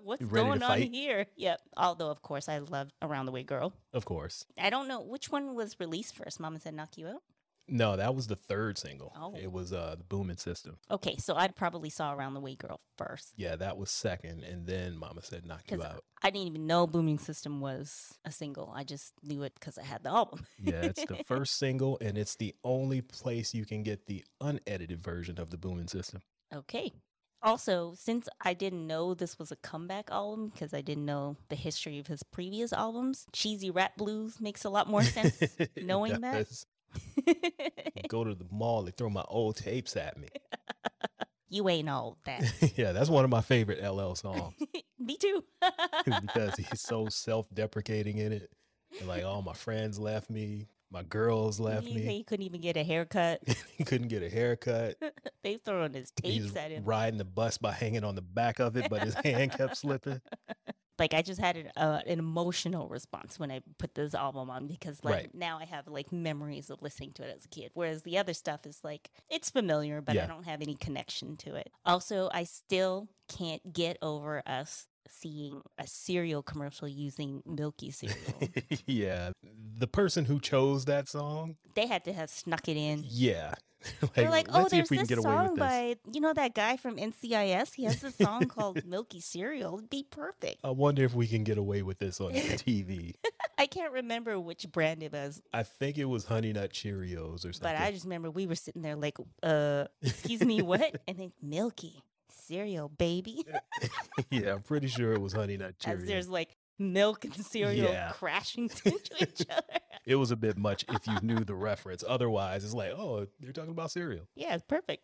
what's 0.02 0.25
going 0.25 0.62
on 0.62 0.80
here? 0.80 1.26
Yep. 1.37 1.61
Although, 1.76 2.11
of 2.11 2.23
course, 2.23 2.49
I 2.49 2.59
loved 2.59 2.95
Around 3.02 3.26
the 3.26 3.33
Way 3.33 3.42
Girl. 3.42 3.75
Of 3.92 4.06
course. 4.06 4.47
I 4.59 4.71
don't 4.71 4.88
know 4.88 5.02
which 5.02 5.30
one 5.30 5.54
was 5.54 5.78
released 5.78 6.16
first. 6.16 6.40
Mama 6.40 6.61
Said 6.61 6.73
Knock 6.73 6.97
You 6.97 7.09
Out. 7.09 7.23
No, 7.68 7.96
that 7.96 8.14
was 8.14 8.28
the 8.28 8.37
third 8.37 8.78
single. 8.78 9.12
Oh. 9.16 9.35
It 9.35 9.50
was 9.50 9.73
uh 9.73 9.96
the 9.99 10.04
Booming 10.04 10.37
System. 10.37 10.78
Okay, 10.90 11.16
so 11.16 11.35
I 11.35 11.49
probably 11.49 11.90
saw 11.90 12.14
Around 12.14 12.35
the 12.35 12.40
Way 12.40 12.54
Girl 12.54 12.80
first. 12.96 13.32
Yeah, 13.37 13.56
that 13.56 13.76
was 13.76 13.90
second, 13.90 14.44
and 14.44 14.66
then 14.66 14.96
Mama 14.96 15.23
said 15.23 15.44
"Knock 15.44 15.62
You 15.70 15.82
Out." 15.82 16.04
I 16.23 16.30
didn't 16.30 16.49
even 16.49 16.66
know 16.66 16.87
Booming 16.87 17.18
System 17.18 17.61
was 17.61 18.18
a 18.25 18.30
single. 18.30 18.73
I 18.75 18.85
just 18.85 19.12
knew 19.23 19.42
it 19.42 19.54
because 19.54 19.78
I 19.78 19.82
had 19.82 20.02
the 20.02 20.11
album. 20.11 20.46
Yeah, 20.58 20.82
it's 20.82 21.04
the 21.04 21.16
first 21.26 21.58
single, 21.58 21.99
and 22.00 22.16
it's 22.16 22.37
the 22.37 22.54
only 22.62 23.00
place 23.00 23.52
you 23.54 23.64
can 23.64 23.82
get 23.82 24.06
the 24.06 24.25
unedited 24.40 25.02
version 25.02 25.40
of 25.40 25.50
the 25.50 25.58
Booming 25.58 25.88
System. 25.88 26.23
Okay. 26.54 26.92
Also, 27.42 27.94
since 27.96 28.28
I 28.40 28.54
didn't 28.54 28.87
know 28.87 29.14
this 29.14 29.38
was 29.38 29.52
a 29.52 29.56
comeback 29.56 30.11
album 30.11 30.49
because 30.49 30.73
I 30.73 30.80
didn't 30.80 31.04
know 31.04 31.37
the 31.49 31.54
history 31.54 31.99
of 31.99 32.06
his 32.06 32.23
previous 32.23 32.73
albums, 32.73 33.26
Cheesy 33.32 33.70
Rat 33.70 33.96
Blues 33.96 34.40
makes 34.40 34.64
a 34.64 34.70
lot 34.70 34.88
more 34.88 35.02
sense 35.02 35.40
knowing 35.76 36.20
that. 36.23 36.49
Go 38.09 38.25
to 38.25 38.35
the 38.35 38.47
mall, 38.50 38.83
they 38.83 38.90
throw 38.93 39.11
my 39.11 39.25
old 39.28 39.57
tapes 39.57 39.97
at 39.97 40.19
me. 40.19 40.28
you 41.49 41.69
ain't 41.69 41.88
old 41.88 42.16
that. 42.25 42.43
yeah, 42.76 42.93
that's 42.93 43.11
one 43.11 43.25
of 43.25 43.31
my 43.31 43.40
favorite 43.40 43.83
LL 43.83 44.14
songs 44.14 44.55
Me 44.99 45.16
too. 45.16 45.45
because 46.05 46.57
he's 46.57 46.81
so 46.81 47.09
self-deprecating 47.09 48.19
in 48.19 48.33
it. 48.33 48.50
And 48.99 49.09
like, 49.09 49.25
all 49.25 49.43
my 49.43 49.52
friends 49.52 49.99
left 49.99 50.31
me, 50.31 50.69
my 50.90 51.02
girls 51.02 51.61
left 51.61 51.87
he, 51.87 51.95
me. 51.95 52.02
he 52.02 52.25
couldn't 52.25 52.47
even 52.47 52.61
get 52.61 52.76
a 52.76 52.85
haircut. 52.85 53.43
he 53.76 53.85
couldn't 53.85 54.09
get 54.09 54.23
a 54.23 54.31
haircut. 54.31 54.97
they 55.43 55.57
throwing 55.64 55.93
his 55.93 56.11
tapes 56.12 56.45
He's 56.47 56.57
at 56.57 56.71
him. 56.71 56.85
riding 56.85 57.19
the 57.19 57.25
bus 57.25 57.59
by 57.59 57.73
hanging 57.73 58.05
on 58.05 58.14
the 58.14 58.23
back 58.23 58.59
of 58.59 58.76
it, 58.76 58.88
but 58.88 59.02
his 59.02 59.14
hand 59.14 59.52
kept 59.52 59.76
slipping. 59.76 60.21
Like 60.98 61.14
I 61.14 61.22
just 61.22 61.40
had 61.40 61.56
an, 61.56 61.70
uh, 61.76 62.00
an 62.06 62.18
emotional 62.18 62.88
response 62.88 63.38
when 63.38 63.50
I 63.50 63.60
put 63.78 63.94
this 63.94 64.14
album 64.14 64.50
on 64.50 64.66
because 64.66 65.02
like 65.04 65.14
Right. 65.14 65.34
now 65.34 65.58
I 65.58 65.64
have 65.64 65.86
like 65.88 66.12
memories 66.12 66.70
of 66.70 66.80
listening 66.82 67.12
to 67.14 67.22
it 67.22 67.34
as 67.36 67.44
a 67.44 67.48
kid. 67.48 67.70
Whereas 67.74 68.02
the 68.02 68.18
other 68.18 68.32
stuff 68.34 68.66
is 68.66 68.80
like 68.82 69.10
it's 69.30 69.50
familiar, 69.50 70.00
but 70.00 70.16
I 70.16 70.26
don't 70.26 70.44
have 70.46 70.62
any 70.62 70.74
connection 70.74 71.36
to 71.38 71.54
it. 71.54 71.70
Also, 71.84 72.30
I 72.32 72.44
still 72.44 73.08
can't 73.28 73.72
get 73.72 73.98
over 74.02 74.42
us 74.46 74.86
seeing 75.08 75.62
a 75.78 75.86
cereal 75.86 76.42
commercial 76.42 76.88
using 76.88 77.42
Milky 77.46 77.90
cereal. 77.90 78.16
yeah. 78.86 79.30
The 79.78 79.86
person 79.86 80.24
who 80.24 80.40
chose 80.40 80.84
that 80.86 81.08
song, 81.08 81.56
they 81.74 81.86
had 81.86 82.04
to 82.04 82.12
have 82.12 82.28
snuck 82.30 82.68
it 82.68 82.76
in. 82.76 83.04
yeah. 83.06 83.54
They're 84.14 84.31
like, 84.31 84.49
oh, 84.52 84.69
there's 84.69 84.85
if 84.85 84.90
we 84.90 84.99
can 84.99 85.07
this 85.07 85.23
song 85.23 85.55
this. 85.55 85.59
by 85.59 85.97
you 86.12 86.21
know 86.21 86.33
that 86.33 86.55
guy 86.55 86.76
from 86.76 86.97
NCIS. 86.97 87.75
He 87.75 87.85
has 87.85 88.02
a 88.02 88.11
song 88.11 88.47
called 88.47 88.85
Milky 88.85 89.21
Cereal. 89.21 89.76
It'd 89.78 89.90
be 89.90 90.07
perfect. 90.09 90.59
I 90.64 90.71
wonder 90.71 91.05
if 91.05 91.14
we 91.14 91.26
can 91.26 91.45
get 91.45 91.59
away 91.59 91.83
with 91.83 91.99
this 91.99 92.21
on 92.21 92.33
TV. 92.33 93.14
I 93.59 93.66
can't 93.66 93.93
remember 93.93 94.38
which 94.38 94.71
brand 94.71 95.02
it 95.02 95.12
was, 95.12 95.40
I 95.52 95.62
think 95.62 95.97
it 95.99 96.05
was 96.05 96.26
Honey 96.26 96.52
Nut 96.52 96.73
Cheerios 96.73 97.37
or 97.37 97.52
something. 97.52 97.61
But 97.62 97.76
I 97.76 97.90
just 97.90 98.05
remember 98.05 98.31
we 98.31 98.47
were 98.47 98.55
sitting 98.55 98.83
there 98.83 98.97
like, 98.97 99.16
uh, 99.43 99.85
excuse 100.02 100.43
me, 100.43 100.61
what? 100.62 100.97
And 101.09 101.19
then 101.19 101.33
Milky 101.40 102.02
cereal, 102.28 102.88
baby. 102.88 103.45
yeah, 104.31 104.55
I'm 104.55 104.62
pretty 104.62 104.88
sure 104.88 105.12
it 105.12 105.21
was 105.21 105.33
Honey 105.33 105.57
Nut 105.57 105.75
As 105.85 106.00
Cheerios. 106.00 106.07
there's 106.07 106.28
like 106.28 106.57
milk 106.78 107.25
and 107.25 107.35
cereal 107.35 107.90
Yeah. 107.90 108.11
crashing 108.12 108.64
into 108.85 108.99
each 109.23 109.42
other. 109.50 109.62
It 110.04 110.16
was 110.16 110.30
a 110.30 110.37
bit 110.37 110.56
much 110.56 110.85
if 110.88 111.06
you 111.06 111.14
knew 111.23 111.45
the 111.45 111.54
reference. 111.54 112.04
Otherwise, 112.06 112.64
it's 112.64 112.75
like, 112.75 112.90
oh, 112.90 113.26
they're 113.40 113.52
talking 113.52 113.71
about 113.73 113.90
cereal. 113.90 114.26
Yeah, 114.35 114.54
it's 114.54 114.64
perfect. 114.66 115.02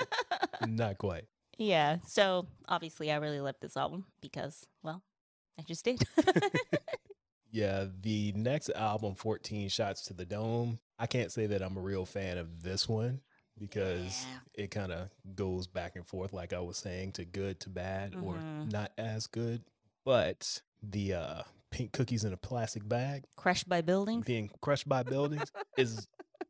Not 0.66 0.98
quite. 0.98 1.24
yeah. 1.58 1.98
So 2.06 2.46
obviously, 2.68 3.10
I 3.12 3.16
really 3.16 3.40
love 3.40 3.56
this 3.60 3.76
album 3.76 4.06
because, 4.20 4.66
well, 4.82 5.02
I 5.58 5.62
just 5.62 5.84
did. 5.84 6.02
Yeah, 7.54 7.84
the 8.00 8.32
next 8.32 8.70
album, 8.70 9.14
14 9.14 9.68
Shots 9.68 10.04
to 10.06 10.14
the 10.14 10.24
Dome, 10.24 10.78
I 10.98 11.06
can't 11.06 11.30
say 11.30 11.46
that 11.48 11.60
I'm 11.60 11.76
a 11.76 11.80
real 11.82 12.06
fan 12.06 12.38
of 12.38 12.62
this 12.62 12.88
one 12.88 13.20
because 13.58 14.24
Yeah. 14.56 14.64
it 14.64 14.70
kind 14.70 14.90
of 14.90 15.10
goes 15.34 15.66
back 15.66 15.94
and 15.96 16.06
forth, 16.06 16.32
like 16.32 16.54
I 16.54 16.60
was 16.60 16.78
saying, 16.78 17.12
to 17.12 17.26
good 17.26 17.60
to 17.60 17.68
bad 17.68 18.14
or 18.14 18.36
Mhm. 18.36 18.72
not 18.72 18.92
as 18.96 19.26
good. 19.26 19.64
But 20.02 20.62
the 20.82 21.14
uh, 21.14 21.42
pink 21.70 21.92
cookies 21.92 22.24
in 22.24 22.32
a 22.32 22.36
plastic 22.36 22.86
bag 22.88 23.24
Crushed 23.36 23.68
by 23.68 23.80
buildings. 23.80 24.24
being 24.26 24.50
crushed 24.60 24.88
by 24.88 25.02
buildings 25.02 25.50
is 25.76 26.06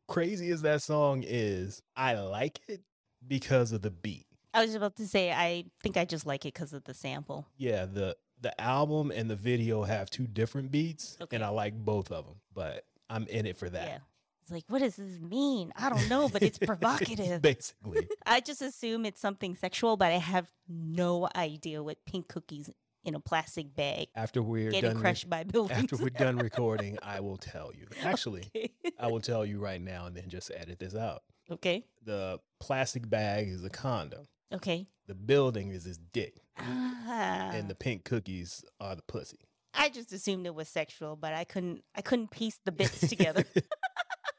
crazy 0.07 0.49
as 0.49 0.61
that 0.63 0.81
song 0.81 1.23
is. 1.25 1.81
I 1.95 2.15
like 2.15 2.59
it 2.67 2.81
because 3.25 3.71
of 3.71 3.81
the 3.81 3.91
beat. 3.91 4.25
I 4.53 4.63
was 4.65 4.75
about 4.75 4.95
to 4.97 5.07
say, 5.07 5.31
I 5.31 5.65
think 5.81 5.97
I 5.97 6.05
just 6.05 6.25
like 6.25 6.45
it 6.45 6.53
because 6.53 6.73
of 6.73 6.83
the 6.83 6.93
sample. 6.93 7.47
Yeah, 7.57 7.85
the 7.85 8.15
the 8.41 8.59
album 8.59 9.09
and 9.11 9.29
the 9.29 9.35
video 9.37 9.83
have 9.83 10.09
two 10.09 10.27
different 10.27 10.69
beats, 10.69 11.17
Okay. 11.21 11.35
and 11.37 11.45
I 11.45 11.47
like 11.47 11.73
both 11.73 12.11
of 12.11 12.25
them. 12.25 12.35
But 12.53 12.85
I'm 13.09 13.25
in 13.27 13.45
it 13.45 13.57
for 13.57 13.69
that. 13.69 13.87
Yeah. 13.87 13.97
It's 14.41 14.51
like, 14.51 14.65
what 14.67 14.79
does 14.81 14.97
this 14.97 15.21
mean? 15.21 15.71
I 15.77 15.87
don't 15.89 16.09
know, 16.09 16.27
but 16.27 16.43
it's 16.43 16.59
provocative. 16.71 17.41
Basically, 17.41 18.05
I 18.25 18.41
just 18.41 18.61
assume 18.61 19.05
it's 19.05 19.21
something 19.21 19.55
sexual, 19.55 19.95
but 19.95 20.11
I 20.11 20.17
have 20.17 20.51
no 20.67 21.29
idea 21.35 21.81
what 21.81 21.97
pink 22.05 22.27
cookies 22.27 22.69
in 23.03 23.15
a 23.15 23.19
plastic 23.19 23.75
bag 23.75 24.07
after 24.15 24.41
we're 24.41 24.71
getting 24.71 24.89
done, 24.89 24.95
re- 24.97 25.01
crushed 25.01 25.29
by 25.29 25.43
buildings. 25.43 25.83
after 25.83 25.97
we're 25.97 26.09
done 26.09 26.37
recording, 26.49 26.97
I 27.03 27.19
will 27.19 27.37
tell 27.37 27.71
you. 27.77 27.87
Actually, 28.03 28.43
okay. 28.55 28.71
I 28.99 29.07
will 29.07 29.19
tell 29.21 29.45
you 29.45 29.59
right 29.59 29.81
now, 29.81 30.05
and 30.05 30.15
then 30.15 30.29
just 30.29 30.51
edit 30.55 30.79
this 30.79 30.95
out. 30.95 31.23
okay. 31.51 31.85
The 32.05 32.39
plastic 32.59 33.09
bag 33.09 33.47
is 33.47 33.63
a 33.63 33.69
condom. 33.69 34.27
Okay. 34.53 34.87
The 35.07 35.15
building 35.15 35.69
is 35.69 35.83
his 35.83 35.97
dick, 35.97 36.35
Ah. 36.57 37.51
and 37.53 37.69
the 37.69 37.75
pink 37.75 38.05
cookies 38.05 38.63
are 38.79 38.95
the 38.95 39.01
pussy. 39.03 39.39
I 39.73 39.89
just 39.89 40.13
assumed 40.13 40.45
it 40.45 40.53
was 40.55 40.69
sexual, 40.69 41.15
but 41.15 41.33
I 41.33 41.43
couldn't. 41.45 41.83
I 41.95 42.01
couldn't 42.01 42.29
piece 42.31 42.59
the 42.63 42.71
bits 42.71 42.99
together. 43.09 43.43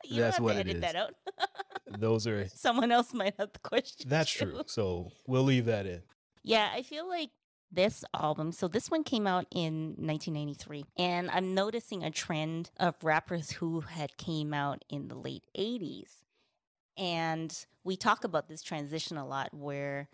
you 0.04 0.21
That's 0.23 0.37
have 0.37 0.44
what 0.44 0.52
to 0.54 0.59
edit 0.61 0.80
that 0.83 0.94
out. 0.97 1.14
Those 1.99 2.26
are 2.26 2.47
Someone 2.54 2.90
else 2.92 3.12
might 3.12 3.35
have 3.38 3.52
the 3.52 3.59
question. 3.59 4.09
that's 4.09 4.33
too. 4.33 4.47
true. 4.47 4.62
So 4.66 5.11
we'll 5.26 5.42
leave 5.42 5.66
that 5.66 5.87
in. 5.87 6.02
Yeah, 6.42 6.71
I 6.73 6.83
feel 6.83 7.09
like 7.09 7.30
this 7.75 8.04
album, 8.14 8.52
so 8.52 8.69
this 8.69 8.90
one 8.90 9.04
came 9.04 9.26
out 9.26 9.47
in 9.50 9.95
1993, 9.99 10.85
and 10.97 11.31
I'm 11.31 11.54
noticing 11.54 12.02
a 12.02 12.11
trend 12.11 12.71
of 12.78 12.95
rappers 13.02 13.50
who 13.50 13.81
had 13.81 14.16
came 14.16 14.54
out 14.54 14.85
in 14.88 15.09
the 15.09 15.14
late 15.14 15.45
80s. 15.59 16.23
And 16.97 17.57
we 17.83 17.97
talk 17.97 18.25
about 18.25 18.49
this 18.49 18.62
transition 18.62 19.16
a 19.16 19.26
lot 19.26 19.52
where 19.52 20.09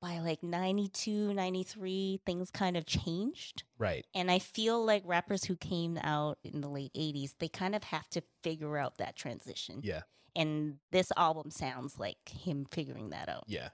by 0.00 0.18
like 0.18 0.42
92, 0.42 1.32
93, 1.34 2.20
things 2.24 2.50
kind 2.50 2.76
of 2.76 2.86
changed. 2.86 3.64
Right. 3.78 4.06
And 4.14 4.30
I 4.30 4.38
feel 4.38 4.84
like 4.84 5.02
rappers 5.04 5.44
who 5.44 5.56
came 5.56 5.98
out 6.02 6.38
in 6.44 6.60
the 6.60 6.68
late 6.68 6.92
80s, 6.94 7.34
they 7.38 7.48
kind 7.48 7.74
of 7.74 7.84
have 7.84 8.08
to 8.10 8.22
figure 8.42 8.76
out 8.76 8.98
that 8.98 9.16
transition. 9.16 9.80
Yeah. 9.82 10.02
And 10.36 10.76
this 10.92 11.10
album 11.16 11.50
sounds 11.50 11.98
like 11.98 12.16
him 12.28 12.66
figuring 12.70 13.10
that 13.10 13.28
out. 13.28 13.44
Yeah. 13.48 13.70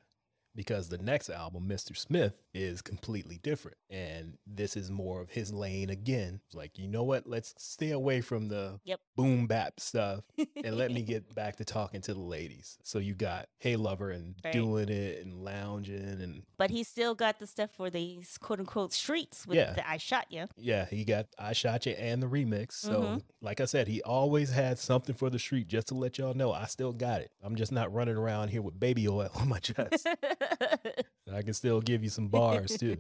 Because 0.55 0.89
the 0.89 0.99
next 0.99 1.29
album, 1.29 1.69
Mr. 1.69 1.97
Smith, 1.97 2.35
is 2.55 2.81
completely 2.81 3.39
different. 3.43 3.77
And 3.91 4.39
this 4.47 4.77
is 4.77 4.91
more 4.91 5.21
of 5.21 5.31
his 5.31 5.53
lane 5.53 5.91
again. 5.91 6.41
It's 6.47 6.55
like, 6.55 6.79
you 6.79 6.87
know 6.89 7.03
what? 7.03 7.27
Let's 7.27 7.55
stay 7.59 7.91
away 7.91 8.21
from 8.21 8.49
the 8.49 8.81
Yep. 8.85 9.01
boom 9.17 9.47
bap 9.47 9.81
stuff 9.81 10.25
and 10.65 10.77
let 10.77 10.91
me 10.93 11.03
get 11.03 11.35
back 11.35 11.57
to 11.57 11.65
talking 11.65 12.01
to 12.03 12.15
the 12.15 12.21
ladies. 12.21 12.79
So 12.83 12.99
you 12.99 13.15
got 13.15 13.49
Hey 13.59 13.77
Lover 13.77 14.11
and 14.11 14.35
Right. 14.45 14.53
doing 14.53 14.89
it 14.89 15.25
and 15.25 15.43
lounging 15.45 16.21
and 16.21 16.43
but 16.57 16.71
he 16.71 16.85
still 16.85 17.15
got 17.15 17.39
the 17.41 17.47
stuff 17.47 17.71
for 17.73 17.91
these 17.91 18.39
quote 18.39 18.61
unquote 18.61 18.93
streets 18.93 19.47
with 19.47 19.57
Yeah. 19.57 19.73
the 19.73 19.89
I 19.89 19.97
shot 19.97 20.27
you. 20.31 20.47
yeah, 20.57 20.87
he 20.87 21.05
got 21.05 21.27
I 21.39 21.53
Shot 21.53 21.87
You 21.87 21.93
and 21.93 22.23
the 22.23 22.27
remix. 22.29 22.73
So 22.73 23.03
Mhm. 23.03 23.23
like 23.41 23.61
I 23.61 23.65
said, 23.65 23.89
he 23.89 24.01
always 24.03 24.51
had 24.51 24.79
something 24.79 25.15
for 25.15 25.31
the 25.31 25.39
street 25.39 25.67
just 25.69 25.89
to 25.89 25.95
let 25.95 26.19
y'all 26.19 26.35
know 26.35 26.53
I 26.53 26.67
still 26.67 26.93
got 26.93 27.21
it. 27.21 27.31
I'm 27.43 27.57
just 27.57 27.73
not 27.73 27.93
running 27.93 28.17
around 28.17 28.49
here 28.49 28.63
with 28.63 28.79
baby 28.79 29.09
oil 29.09 29.31
on 29.35 29.49
my 29.49 29.59
chest. 29.59 30.07
I 31.33 31.43
can 31.43 31.55
still 31.55 31.81
give 31.81 32.03
you 32.03 32.11
some 32.11 32.29
bars 32.29 32.77
too. 32.77 32.99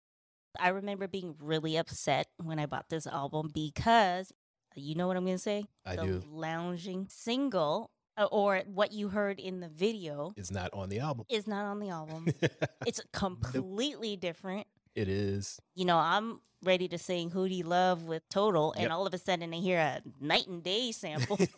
I 0.60 0.68
remember 0.68 1.08
being 1.08 1.34
really 1.40 1.76
upset 1.76 2.28
when 2.42 2.58
I 2.58 2.66
bought 2.66 2.88
this 2.88 3.06
album 3.06 3.50
because 3.54 4.32
you 4.74 4.94
know 4.94 5.06
what 5.06 5.16
I'm 5.16 5.24
going 5.24 5.36
to 5.36 5.42
say? 5.42 5.66
I 5.84 5.96
the 5.96 6.02
do. 6.04 6.22
lounging 6.26 7.06
single 7.10 7.90
uh, 8.16 8.24
or 8.30 8.62
what 8.66 8.92
you 8.92 9.08
heard 9.08 9.38
in 9.40 9.60
the 9.60 9.68
video 9.68 10.32
is 10.36 10.50
not 10.50 10.70
on 10.72 10.88
the 10.88 10.98
album. 11.00 11.26
is 11.30 11.46
not 11.46 11.64
on 11.64 11.78
the 11.78 11.88
album. 11.88 12.26
it's 12.86 13.00
completely 13.12 14.16
different. 14.16 14.66
it 14.94 15.08
is. 15.08 15.58
You 15.74 15.84
know, 15.86 15.98
I'm 15.98 16.40
ready 16.62 16.88
to 16.88 16.98
sing 16.98 17.30
Who 17.30 17.48
Do 17.48 17.54
You 17.54 17.64
Love 17.64 18.04
with 18.04 18.22
Total, 18.28 18.72
and 18.72 18.82
Yep. 18.82 18.90
all 18.92 19.06
of 19.06 19.14
a 19.14 19.18
sudden 19.18 19.52
I 19.52 19.56
hear 19.56 19.78
a 19.78 20.00
night 20.20 20.46
and 20.46 20.62
day 20.62 20.92
sample. 20.92 21.38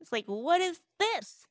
it's 0.00 0.12
like, 0.12 0.24
what 0.26 0.60
is 0.60 0.78
this? 0.98 1.46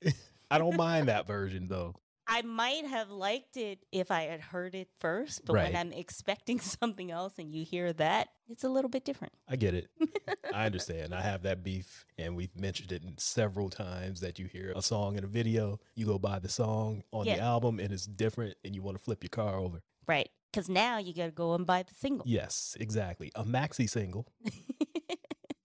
I 0.50 0.58
don't 0.58 0.78
mind 0.78 1.08
that 1.10 1.28
version 1.28 1.68
though. 1.68 1.96
I 2.28 2.42
might 2.42 2.86
have 2.86 3.10
liked 3.10 3.58
it 3.58 3.80
if 3.92 4.10
I 4.12 4.24
had 4.24 4.40
heard 4.40 4.76
it 4.76 4.90
first, 5.00 5.46
but 5.46 5.54
Right. 5.54 5.66
when 5.66 5.76
I'm 5.76 5.92
expecting 5.92 6.60
something 6.60 7.12
else 7.12 7.34
and 7.38 7.54
you 7.54 7.66
hear 7.66 7.92
that, 7.94 8.30
it's 8.50 8.64
a 8.64 8.70
little 8.70 8.90
bit 8.90 9.04
different. 9.06 9.34
I 9.48 9.56
get 9.56 9.74
it. 9.74 9.88
I 10.54 10.66
understand. 10.66 11.14
I 11.14 11.22
have 11.22 11.44
that 11.44 11.64
beef, 11.64 12.06
and 12.18 12.36
we've 12.36 12.56
mentioned 12.56 12.92
it 12.92 13.04
several 13.20 13.70
times 13.70 14.22
that 14.22 14.40
you 14.40 14.46
hear 14.46 14.72
a 14.76 14.82
song 14.82 15.18
in 15.18 15.24
a 15.24 15.28
video, 15.28 15.80
you 15.96 16.06
go 16.06 16.18
buy 16.18 16.40
the 16.40 16.50
song 16.50 17.04
on 17.12 17.26
the 17.26 17.40
album, 17.40 17.80
and 17.80 17.92
it's 17.92 18.06
different, 18.06 18.56
and 18.64 18.74
you 18.76 18.82
want 18.82 18.98
to 18.98 19.04
flip 19.04 19.24
your 19.24 19.30
car 19.30 19.58
over. 19.58 19.82
Right. 20.08 20.30
Because 20.52 20.70
now 20.70 21.00
you 21.00 21.14
got 21.16 21.26
to 21.26 21.32
go 21.32 21.56
and 21.56 21.66
buy 21.66 21.82
the 21.84 21.96
single. 21.96 22.26
Yes, 22.28 22.78
exactly. 22.80 23.32
A 23.36 23.44
maxi 23.44 23.90
single. 23.90 24.28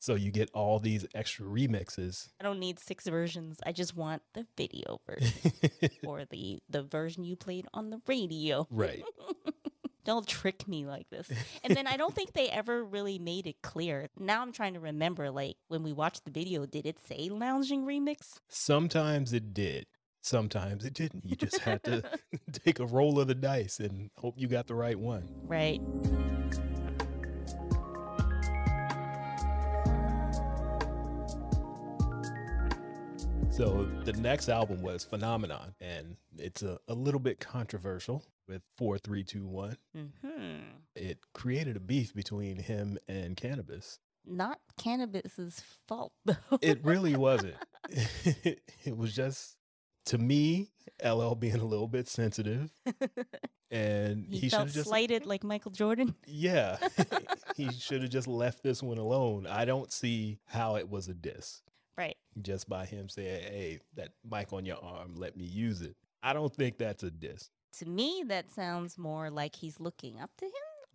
So 0.00 0.14
you 0.14 0.30
get 0.30 0.50
all 0.54 0.78
these 0.78 1.06
extra 1.14 1.44
remixes. 1.44 2.28
I 2.40 2.44
don't 2.44 2.60
need 2.60 2.78
six 2.78 3.06
versions. 3.06 3.58
I 3.66 3.72
just 3.72 3.96
want 3.96 4.22
the 4.34 4.46
video 4.56 5.00
version 5.06 5.90
or 6.06 6.24
the, 6.24 6.60
the 6.70 6.82
version 6.82 7.24
you 7.24 7.36
played 7.36 7.66
on 7.74 7.90
the 7.90 8.00
radio. 8.06 8.66
right. 8.70 9.02
Don't 10.04 10.26
trick 10.26 10.66
me 10.66 10.86
like 10.86 11.10
this. 11.10 11.28
And 11.62 11.76
then 11.76 11.86
I 11.86 11.98
don't 11.98 12.14
think 12.14 12.32
they 12.32 12.48
ever 12.48 12.82
really 12.82 13.18
made 13.18 13.46
it 13.46 13.56
clear. 13.60 14.08
Now 14.18 14.40
I'm 14.40 14.52
trying 14.52 14.72
to 14.72 14.80
remember, 14.80 15.30
like, 15.30 15.56
when 15.66 15.82
we 15.82 15.92
watched 15.92 16.24
the 16.24 16.30
video, 16.30 16.64
did 16.64 16.86
it 16.86 16.98
say 17.06 17.28
lounging 17.28 17.84
remix? 17.84 18.38
Sometimes 18.48 19.34
it 19.34 19.52
did. 19.52 19.84
Sometimes 20.22 20.86
it 20.86 20.94
didn't. 20.94 21.26
You 21.26 21.36
just 21.36 21.58
had 21.58 21.84
to 21.84 22.02
take 22.52 22.78
a 22.80 22.86
roll 22.86 23.20
of 23.20 23.28
the 23.28 23.34
dice 23.34 23.80
and 23.80 24.08
hope 24.16 24.36
you 24.38 24.48
got 24.48 24.66
the 24.66 24.74
right 24.74 24.98
one. 24.98 25.28
Right. 25.42 25.78
So 33.58 33.88
the 34.04 34.12
next 34.12 34.48
album 34.48 34.82
was 34.82 35.02
Phenomenon, 35.02 35.74
and 35.80 36.14
it's 36.38 36.62
a, 36.62 36.78
a 36.86 36.94
little 36.94 37.18
bit 37.18 37.40
controversial 37.40 38.24
with 38.46 38.62
4321. 38.76 39.76
hmm 39.92 40.58
It 40.94 41.18
created 41.34 41.76
a 41.76 41.80
beef 41.80 42.14
between 42.14 42.58
him 42.58 42.98
and 43.08 43.36
Canibus. 43.36 43.98
Not 44.24 44.60
Canibus's 44.80 45.64
fault, 45.88 46.12
though. 46.24 46.36
It 46.62 46.84
really 46.84 47.16
wasn't. 47.16 47.56
it 47.90 48.96
was 48.96 49.12
just, 49.12 49.56
to 50.06 50.18
me, 50.18 50.68
LL 51.04 51.34
being 51.34 51.56
a 51.56 51.64
little 51.64 51.88
bit 51.88 52.06
sensitive, 52.06 52.70
and 53.72 54.24
he, 54.30 54.38
he, 54.38 54.40
should 54.42 54.50
felt 54.52 54.66
have 54.66 54.74
just, 54.74 54.88
slighted 54.88 55.26
like 55.26 55.42
Michael 55.42 55.72
Jordan. 55.72 56.14
yeah, 56.28 56.76
he 57.56 57.72
should 57.72 58.02
have 58.02 58.10
just 58.12 58.28
left 58.28 58.62
this 58.62 58.84
one 58.84 58.98
alone. 58.98 59.48
I 59.48 59.64
don't 59.64 59.90
see 59.90 60.38
how 60.46 60.76
it 60.76 60.88
was 60.88 61.08
a 61.08 61.14
diss. 61.14 61.62
Right. 61.98 62.16
just 62.40 62.68
by 62.68 62.86
him 62.86 63.08
saying, 63.08 63.42
"Hey, 63.42 63.80
that 63.96 64.10
mic 64.24 64.52
on 64.52 64.64
your 64.64 64.78
arm, 64.82 65.16
let 65.16 65.36
me 65.36 65.44
use 65.44 65.80
it." 65.82 65.96
I 66.22 66.32
don't 66.32 66.54
think 66.54 66.78
that's 66.78 67.02
a 67.02 67.10
diss. 67.10 67.50
To 67.78 67.86
me, 67.86 68.22
that 68.28 68.50
sounds 68.50 68.96
more 68.96 69.30
like 69.30 69.56
he's 69.56 69.80
looking 69.80 70.20
up 70.20 70.30
to 70.38 70.44
him. 70.46 70.52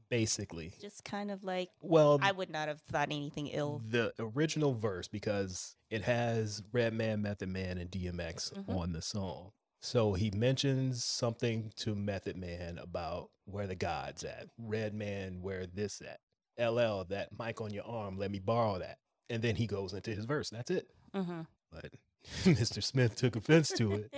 Basically, 0.10 0.74
Just 0.80 1.04
kind 1.04 1.32
of 1.32 1.44
like, 1.44 1.70
well, 1.82 2.20
I 2.22 2.32
would 2.32 2.50
not 2.50 2.68
have 2.68 2.82
thought 2.82 3.08
anything 3.12 3.48
ill. 3.48 3.82
the 3.86 4.14
original 4.20 4.74
verse 4.74 5.08
because 5.08 5.76
it 5.90 6.04
has 6.04 6.62
Redman, 6.72 7.22
Method 7.24 7.50
Man, 7.50 7.78
and 7.78 7.90
DMX 7.90 8.52
Mhm. 8.54 8.70
on 8.70 8.92
the 8.94 9.02
song. 9.02 9.52
So 9.82 10.14
he 10.14 10.30
mentions 10.32 11.04
something 11.04 11.72
to 11.78 11.96
Method 11.96 12.38
Man 12.38 12.78
about 12.78 13.32
where 13.46 13.66
the 13.68 13.76
gods 13.76 14.24
at. 14.24 14.50
Redman, 14.58 15.42
where 15.42 15.66
this 15.66 16.02
at. 16.02 16.20
LL, 16.58 17.04
that 17.06 17.38
mic 17.38 17.60
on 17.60 17.74
your 17.74 17.86
arm, 17.86 18.18
let 18.18 18.30
me 18.32 18.40
borrow 18.40 18.78
that. 18.80 19.00
And 19.30 19.42
then 19.42 19.56
he 19.56 19.68
goes 19.68 19.94
into 19.94 20.12
his 20.12 20.26
verse. 20.26 20.50
That's 20.50 20.72
it. 20.72 20.90
hmm 21.14 21.42
But 21.72 21.92
Mr. 22.44 22.84
Smith 22.84 23.16
took 23.16 23.36
offense 23.36 23.70
to 23.78 23.94
it 23.94 24.14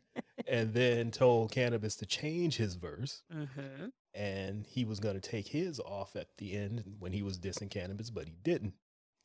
and 0.46 0.72
then 0.74 1.10
told 1.10 1.52
Canibus 1.52 1.96
to 1.98 2.06
change 2.06 2.56
his 2.56 2.74
verse. 2.74 3.22
hmm 3.32 3.86
And 4.14 4.66
he 4.66 4.84
was 4.84 5.00
going 5.00 5.18
to 5.20 5.20
take 5.30 5.48
his 5.48 5.80
off 5.80 6.16
at 6.16 6.28
the 6.38 6.54
end 6.56 6.84
when 6.98 7.12
he 7.12 7.22
was 7.22 7.38
dissing 7.38 7.68
Canibus, 7.70 8.12
but 8.12 8.26
he 8.26 8.34
didn't, 8.42 8.74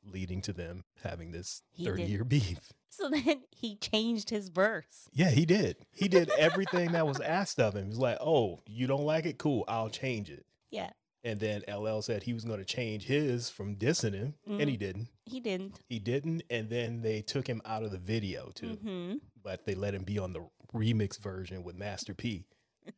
leading 0.03 0.41
to 0.43 0.53
them 0.53 0.83
having 1.03 1.31
this 1.31 1.63
30 1.83 2.03
year 2.03 2.23
beef. 2.23 2.59
So 2.89 3.09
then 3.09 3.41
he 3.51 3.75
changed 3.75 4.29
his 4.29 4.49
verse. 4.49 5.09
Yeah, 5.11 5.29
he 5.31 5.45
did. 5.45 5.77
He 5.91 6.07
did 6.07 6.29
everything 6.37 6.91
that 6.93 7.05
was 7.07 7.19
asked 7.19 7.59
of 7.59 7.75
him. 7.75 7.87
He's 7.87 7.97
like, 7.97 8.17
oh, 8.21 8.59
you 8.67 8.87
don't 8.87 9.03
like 9.05 9.25
it? 9.25 9.37
Cool. 9.37 9.65
I'll 9.67 9.89
change 9.89 10.29
it. 10.29 10.45
Yeah. 10.71 10.91
And 11.25 11.39
then 11.39 11.63
LL 11.67 12.01
said 12.01 12.23
he 12.23 12.33
was 12.33 12.45
going 12.45 12.59
to 12.59 12.65
change 12.65 13.03
his 13.05 13.49
from 13.49 13.75
dissing 13.75 14.13
him, 14.13 14.35
and 14.47 14.69
he 14.69 14.77
didn't. 14.77 15.09
He 15.25 15.39
didn't. 15.41 15.79
He 15.89 15.97
didn't. 15.99 16.43
And 16.51 16.69
then 16.69 17.01
they 17.01 17.21
took 17.23 17.47
him 17.47 17.61
out 17.65 17.81
of 17.83 17.91
the 17.91 17.97
video 17.97 18.51
too, 18.53 18.75
hmm 18.81 19.13
but 19.43 19.65
they 19.65 19.75
let 19.75 19.93
him 19.93 20.03
be 20.03 20.17
on 20.19 20.33
the 20.33 20.41
remix 20.73 21.19
version 21.19 21.63
with 21.63 21.75
Master 21.75 22.13
P. 22.13 22.45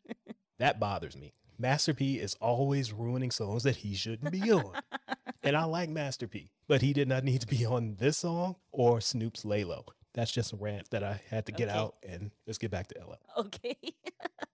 that 0.60 0.80
bothers 0.80 1.16
me. 1.18 1.34
Master 1.58 1.94
P 1.94 2.20
is 2.20 2.36
always 2.36 2.94
ruining 2.94 3.32
songs 3.32 3.64
that 3.64 3.78
he 3.78 3.96
shouldn't 3.96 4.32
be 4.32 4.52
on. 4.52 4.74
and 5.44 5.56
I 5.58 5.64
like 5.66 5.90
Master 5.90 6.28
P, 6.28 6.52
but 6.68 6.82
he 6.82 6.94
did 6.94 7.08
not 7.08 7.24
need 7.24 7.42
to 7.42 7.48
be 7.48 7.66
on 7.66 7.96
this 7.98 8.18
song 8.20 8.56
or 8.72 9.02
Snoop's 9.02 9.44
Lay 9.46 9.64
Low. 9.64 9.86
That's 10.14 10.32
just 10.32 10.54
a 10.54 10.56
rant 10.58 10.90
that 10.92 11.04
I 11.04 11.22
had 11.30 11.46
to 11.48 11.52
get 11.52 11.70
Okay. 11.70 11.78
out 11.78 11.96
and 12.08 12.32
let's 12.46 12.58
get 12.58 12.72
back 12.72 12.88
to 12.88 12.96
LL. 13.00 13.42
Okay. 13.42 13.78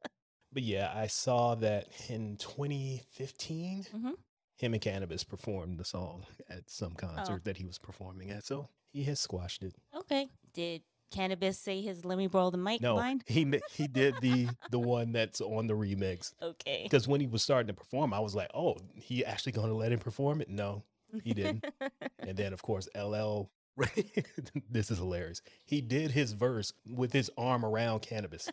But 0.54 0.64
yeah, 0.64 0.92
I 0.96 1.08
saw 1.08 1.56
that 1.56 1.88
in 2.10 2.38
2015, 2.38 3.84
Mhm. 3.94 4.14
him 4.58 4.74
and 4.74 4.82
Canibus 4.82 5.28
performed 5.28 5.80
the 5.80 5.86
song 5.86 6.26
at 6.50 6.70
some 6.70 6.94
concert 6.94 7.44
that 7.46 7.58
he 7.58 7.66
was 7.66 7.78
performing 7.80 8.30
at. 8.30 8.46
So 8.46 8.70
he 8.92 9.04
has 9.06 9.20
squashed 9.20 9.64
it. 9.64 9.74
okay. 9.96 10.30
Did 10.54 10.84
Canibus 11.12 11.56
say 11.58 11.82
his 11.82 12.06
"Let 12.06 12.18
me 12.18 12.28
borrow 12.28 12.50
the 12.52 12.58
mic" 12.58 12.82
No, 12.82 12.96
line? 12.96 13.22
he 13.28 13.60
he 13.72 13.88
did 13.88 14.16
the 14.22 14.48
the 14.70 14.80
one 14.80 15.12
that's 15.12 15.42
on 15.42 15.68
the 15.68 15.74
remix. 15.76 16.34
Okay. 16.42 16.84
Because 16.84 17.08
when 17.08 17.22
he 17.22 17.28
was 17.28 17.44
starting 17.44 17.68
to 17.68 17.74
perform, 17.74 18.14
I 18.14 18.20
was 18.20 18.36
like, 18.36 18.50
oh, 18.54 18.78
he 18.96 19.24
actually 19.26 19.52
going 19.54 19.70
to 19.70 19.76
let 19.76 19.92
him 19.92 20.00
perform 20.00 20.42
it? 20.42 20.50
No, 20.50 20.84
he 21.24 21.34
didn't. 21.34 21.66
and 22.20 22.38
then, 22.38 22.54
of 22.54 22.62
course, 22.62 22.88
LL. 22.96 23.50
this 24.70 24.92
is 24.92 25.00
hilarious. 25.00 25.42
He 25.66 25.82
did 25.82 26.12
his 26.12 26.34
verse 26.34 26.72
with 26.88 27.12
his 27.12 27.32
arm 27.38 27.66
around 27.66 28.02
Canibus. 28.04 28.50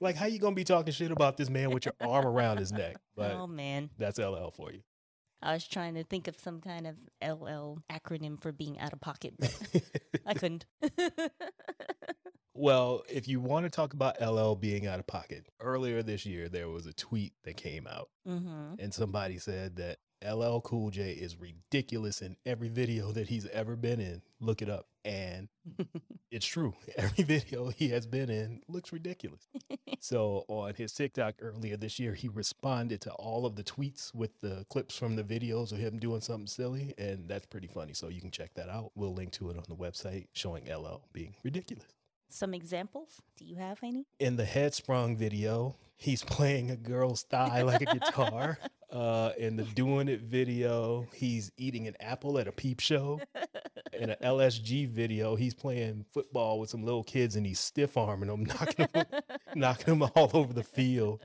Like, 0.00 0.16
how 0.16 0.26
you 0.26 0.38
gonna 0.38 0.54
be 0.54 0.64
talking 0.64 0.92
shit 0.92 1.10
about 1.10 1.36
this 1.36 1.50
man 1.50 1.70
with 1.70 1.84
your 1.84 1.94
arm 2.00 2.26
around 2.26 2.58
his 2.58 2.72
neck? 2.72 2.96
But 3.16 3.32
oh 3.32 3.48
man, 3.48 3.90
that's 3.98 4.18
LL 4.18 4.50
for 4.54 4.72
you. 4.72 4.82
I 5.42 5.52
was 5.52 5.66
trying 5.66 5.94
to 5.94 6.04
think 6.04 6.28
of 6.28 6.38
some 6.38 6.60
kind 6.60 6.86
of 6.86 6.96
LL 7.20 7.78
acronym 7.90 8.40
for 8.40 8.52
being 8.52 8.78
out 8.78 8.92
of 8.92 9.00
pocket, 9.00 9.34
but 9.38 9.82
I 10.26 10.34
couldn't. 10.34 10.66
well, 12.54 13.02
if 13.08 13.26
you 13.26 13.40
want 13.40 13.64
to 13.64 13.70
talk 13.70 13.92
about 13.92 14.20
LL 14.20 14.54
being 14.54 14.86
out 14.86 15.00
of 15.00 15.06
pocket, 15.06 15.46
earlier 15.60 16.02
this 16.02 16.24
year 16.24 16.48
there 16.48 16.68
was 16.68 16.86
a 16.86 16.92
tweet 16.92 17.32
that 17.44 17.56
came 17.56 17.86
out, 17.86 18.08
hmm 18.26 18.74
and 18.78 18.94
somebody 18.94 19.38
said 19.38 19.76
that 19.76 19.98
LL 20.26 20.60
Cool 20.60 20.90
J 20.90 21.10
is 21.12 21.36
ridiculous 21.36 22.22
in 22.22 22.36
every 22.44 22.68
video 22.68 23.12
that 23.12 23.28
he's 23.28 23.46
ever 23.46 23.76
been 23.76 24.00
in. 24.00 24.22
Look 24.40 24.62
it 24.62 24.68
up. 24.68 24.86
And 25.04 25.48
it's 26.30 26.46
true. 26.46 26.74
Every 26.96 27.24
video 27.24 27.68
he 27.68 27.88
has 27.90 28.06
been 28.06 28.30
in 28.30 28.62
looks 28.68 28.92
ridiculous. 28.92 29.48
so 30.00 30.44
on 30.48 30.74
his 30.74 30.92
TikTok 30.92 31.36
earlier 31.40 31.76
this 31.76 31.98
year, 31.98 32.14
he 32.14 32.28
responded 32.28 33.00
to 33.02 33.12
all 33.12 33.46
of 33.46 33.56
the 33.56 33.64
tweets 33.64 34.14
with 34.14 34.40
the 34.40 34.66
clips 34.68 34.96
from 34.96 35.16
the 35.16 35.24
videos 35.24 35.72
of 35.72 35.78
him 35.78 35.98
doing 35.98 36.20
something 36.20 36.46
silly. 36.46 36.94
And 36.98 37.28
that's 37.28 37.46
pretty 37.46 37.68
funny. 37.68 37.94
So 37.94 38.08
you 38.08 38.20
can 38.20 38.30
check 38.30 38.54
that 38.54 38.68
out. 38.68 38.92
We'll 38.94 39.14
link 39.14 39.32
to 39.32 39.50
it 39.50 39.56
on 39.56 39.64
the 39.68 39.76
website 39.76 40.26
showing 40.32 40.64
LL 40.64 41.02
being 41.12 41.34
ridiculous. 41.42 41.97
Some 42.30 42.54
examples? 42.54 43.22
Do 43.36 43.44
you 43.44 43.56
have 43.56 43.78
any? 43.82 44.06
In 44.18 44.36
the 44.36 44.44
Headsprung 44.44 45.16
video, 45.16 45.76
he's 45.96 46.22
playing 46.22 46.70
a 46.70 46.76
girl's 46.76 47.22
thigh 47.22 47.62
like 47.62 47.82
a 47.82 47.86
guitar. 47.86 48.58
Uh, 48.90 49.32
in 49.36 49.56
the 49.56 49.64
Doing 49.64 50.08
It 50.08 50.22
video, 50.22 51.06
he's 51.12 51.52
eating 51.58 51.86
an 51.86 51.94
apple 52.00 52.38
at 52.38 52.48
a 52.48 52.52
peep 52.52 52.80
show. 52.80 53.20
In 53.92 54.08
an 54.08 54.16
LSG 54.22 54.88
video, 54.88 55.36
he's 55.36 55.52
playing 55.52 56.06
football 56.10 56.58
with 56.58 56.70
some 56.70 56.82
little 56.82 57.04
kids 57.04 57.36
and 57.36 57.44
he's 57.44 57.60
stiff 57.60 57.98
arming 57.98 58.30
them, 58.30 58.44
knocking 58.46 58.88
them, 58.94 59.04
knocking 59.54 59.98
them 59.98 60.10
all 60.16 60.30
over 60.32 60.54
the 60.54 60.64
field. 60.64 61.20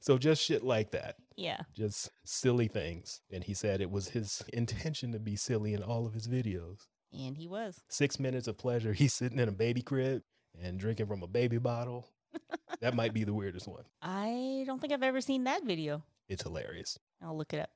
So 0.00 0.18
just 0.18 0.42
shit 0.42 0.64
like 0.64 0.90
that, 0.90 1.14
yeah. 1.36 1.60
just 1.76 2.10
silly 2.24 2.66
things. 2.66 3.20
And 3.30 3.44
he 3.44 3.54
said 3.54 3.80
it 3.80 3.92
was 3.92 4.08
his 4.08 4.42
intention 4.52 5.12
to 5.12 5.20
be 5.20 5.36
silly 5.36 5.74
in 5.74 5.84
all 5.84 6.06
of 6.06 6.14
his 6.14 6.26
videos. 6.26 6.88
And 7.12 7.36
he 7.36 7.46
was. 7.46 7.82
Six 7.88 8.18
minutes 8.18 8.48
of 8.48 8.58
pleasure. 8.58 8.94
He's 8.94 9.14
sitting 9.14 9.38
in 9.38 9.48
a 9.48 9.52
baby 9.52 9.82
crib 9.82 10.22
and 10.62 10.78
drinking 10.78 11.06
from 11.06 11.22
a 11.22 11.26
baby 11.26 11.58
bottle. 11.58 12.06
That 12.80 12.94
might 12.94 13.14
be 13.14 13.24
the 13.24 13.32
weirdest 13.32 13.66
one. 13.66 13.84
I 14.02 14.64
don't 14.66 14.80
think 14.80 14.92
I've 14.92 15.02
ever 15.02 15.20
seen 15.20 15.44
that 15.44 15.64
video. 15.64 16.02
It's 16.28 16.42
hilarious. 16.42 16.98
I'll 17.22 17.36
look 17.36 17.54
it 17.54 17.60
up. 17.60 17.70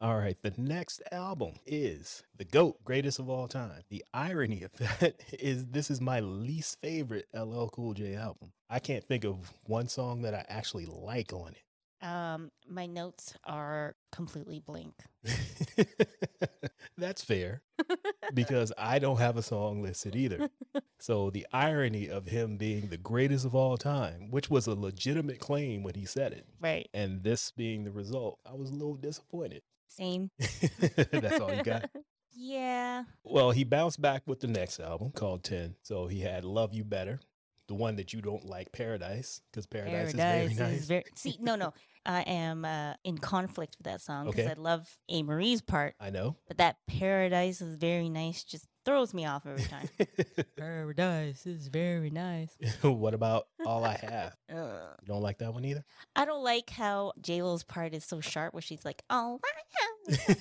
All 0.00 0.18
right, 0.18 0.36
the 0.42 0.52
next 0.58 1.00
album 1.12 1.52
is 1.64 2.24
The 2.36 2.44
GOAT, 2.44 2.82
greatest 2.82 3.20
of 3.20 3.30
all 3.30 3.46
time. 3.46 3.82
The 3.88 4.04
irony 4.12 4.64
of 4.64 4.72
that 5.00 5.14
is 5.32 5.68
this 5.68 5.90
is 5.92 6.00
my 6.00 6.18
least 6.18 6.80
favorite 6.80 7.26
LL 7.32 7.66
Cool 7.68 7.94
J 7.94 8.16
album. 8.16 8.50
I 8.68 8.80
can't 8.80 9.04
think 9.04 9.24
of 9.24 9.52
one 9.64 9.86
song 9.86 10.22
that 10.22 10.34
I 10.34 10.44
actually 10.48 10.86
like 10.86 11.32
on 11.32 11.54
Um, 12.02 12.50
my 12.68 12.86
notes 12.86 13.34
are 13.44 13.94
completely 14.10 14.60
blank. 14.60 14.94
That's 16.98 17.24
fair 17.24 17.62
because 18.34 18.72
I 18.76 18.98
don't 18.98 19.18
have 19.18 19.36
a 19.36 19.42
song 19.42 19.82
listed 19.82 20.14
either. 20.16 20.48
So 21.00 21.30
the 21.30 21.46
irony 21.52 22.08
of 22.08 22.26
him 22.26 22.56
being 22.56 22.88
the 22.88 22.96
greatest 22.96 23.44
of 23.44 23.54
all 23.54 23.76
time, 23.76 24.30
which 24.30 24.50
was 24.50 24.66
a 24.66 24.74
legitimate 24.74 25.38
claim 25.40 25.82
when 25.82 25.94
he 25.94 26.04
said 26.04 26.32
it, 26.32 26.46
Right. 26.60 26.88
and 26.92 27.22
this 27.22 27.50
being 27.50 27.84
the 27.84 27.90
result, 27.92 28.38
I 28.46 28.54
was 28.54 28.70
a 28.70 28.74
little 28.74 28.94
disappointed. 28.96 29.62
Same. 29.88 30.30
That's 31.10 31.40
all 31.40 31.52
you 31.54 31.62
got. 31.62 31.90
Yeah. 32.34 33.04
Well, 33.24 33.50
he 33.50 33.62
bounced 33.62 34.00
back 34.00 34.22
with 34.24 34.40
the 34.40 34.46
next 34.46 34.80
album 34.80 35.10
called 35.10 35.44
10. 35.44 35.74
So 35.82 36.06
he 36.06 36.20
had 36.20 36.46
Love 36.46 36.72
You 36.72 36.82
Better, 36.82 37.20
the 37.68 37.74
one 37.74 37.96
that 37.96 38.12
you 38.12 38.20
don't 38.20 38.44
like, 38.44 38.72
Paradise, 38.72 39.40
because 39.50 39.66
Paradise, 39.66 40.08
is 40.08 40.14
very 40.14 40.54
nice. 40.54 40.86
very- 40.86 41.04
See, 41.14 41.36
no, 41.40 41.56
no. 41.56 41.72
I 42.04 42.22
am 42.22 42.64
uh, 42.64 42.94
in 43.04 43.18
conflict 43.18 43.76
with 43.78 43.84
that 43.84 44.00
song 44.00 44.26
because 44.26 44.40
Okay. 44.46 44.50
I 44.50 44.60
love 44.60 44.98
Amerie's 45.10 45.60
part, 45.62 45.94
I 46.00 46.10
know. 46.10 46.36
but 46.48 46.58
that 46.58 46.76
Paradise 46.86 47.60
is 47.60 47.76
very 47.76 48.08
nice 48.08 48.42
just 48.44 48.66
throws 48.84 49.14
me 49.14 49.24
off 49.26 49.46
every 49.46 49.62
time. 49.62 49.88
Paradise 50.56 51.46
is 51.46 51.68
very 51.68 52.10
nice. 52.10 52.50
what 52.82 53.14
about 53.14 53.46
All 53.64 53.84
I 53.84 53.96
Have? 54.02 54.36
Ugh. 54.50 54.96
You 55.02 55.06
don't 55.06 55.22
like 55.22 55.38
that 55.38 55.54
one 55.54 55.64
either? 55.64 55.84
I 56.16 56.24
don't 56.24 56.42
like 56.42 56.70
how 56.70 57.12
J-Lo's 57.20 57.62
part 57.62 57.94
is 57.94 58.04
so 58.04 58.20
sharp 58.20 58.54
where 58.54 58.62
she's 58.62 58.84
like, 58.84 59.02
oh, 59.08 59.38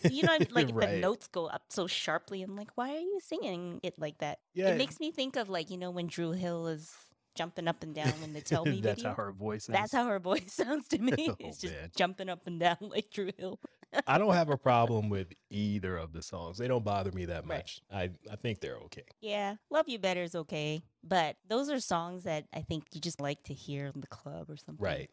you 0.09 0.23
know, 0.23 0.37
like 0.51 0.67
the 0.67 0.73
Right. 0.73 0.97
notes 0.97 1.27
go 1.27 1.45
up 1.47 1.63
so 1.69 1.85
sharply. 1.87 2.41
I'm 2.41 2.55
like, 2.55 2.69
why 2.75 2.89
are 2.95 2.99
you 2.99 3.19
singing 3.23 3.79
it 3.83 3.99
like 3.99 4.17
that? 4.19 4.39
Yeah. 4.55 4.69
It 4.69 4.77
makes 4.77 4.99
me 4.99 5.11
think 5.11 5.35
of 5.35 5.49
like, 5.49 5.69
you 5.69 5.77
know, 5.77 5.91
when 5.91 6.07
Dru 6.07 6.31
Hill 6.31 6.67
is 6.67 6.91
jumping 7.35 7.67
up 7.67 7.83
and 7.83 7.93
down 7.95 8.13
in 8.23 8.33
the 8.33 8.41
Tell 8.41 8.65
Me 8.65 8.79
That's 8.81 9.01
video. 9.01 9.09
how 9.15 9.23
her 9.23 9.31
voice 9.31 9.63
is. 9.63 9.67
That's 9.67 9.93
how 9.93 10.07
her 10.07 10.19
voice 10.19 10.53
sounds 10.53 10.87
to 10.89 10.97
me. 10.99 11.13
Oh, 11.29 11.35
it's 11.39 11.59
just 11.59 11.73
man. 11.73 11.91
jumping 11.95 12.29
up 12.29 12.45
and 12.47 12.59
down 12.59 12.77
like 12.81 13.09
Dru 13.11 13.29
Hill. 13.37 13.59
I 14.07 14.17
don't 14.17 14.33
have 14.33 14.49
a 14.49 14.57
problem 14.57 15.09
with 15.09 15.27
either 15.49 15.97
of 15.97 16.13
the 16.13 16.21
songs. 16.21 16.57
They 16.57 16.67
don't 16.67 16.83
bother 16.85 17.11
me 17.11 17.25
that 17.25 17.45
Right. 17.47 17.57
much. 17.57 17.81
I, 17.91 18.09
I 18.31 18.35
think 18.37 18.61
they're 18.61 18.77
okay. 18.85 19.03
Yeah, 19.19 19.55
Love 19.69 19.89
You 19.89 19.99
Better 19.99 20.23
is 20.23 20.33
okay. 20.35 20.81
But 21.03 21.35
those 21.47 21.69
are 21.69 21.79
songs 21.79 22.23
that 22.23 22.45
I 22.53 22.61
think 22.61 22.85
you 22.93 23.01
just 23.01 23.19
like 23.19 23.43
to 23.43 23.53
hear 23.53 23.87
in 23.93 23.99
the 24.01 24.07
club 24.07 24.49
or 24.49 24.55
something. 24.55 24.83
Right. 24.83 25.09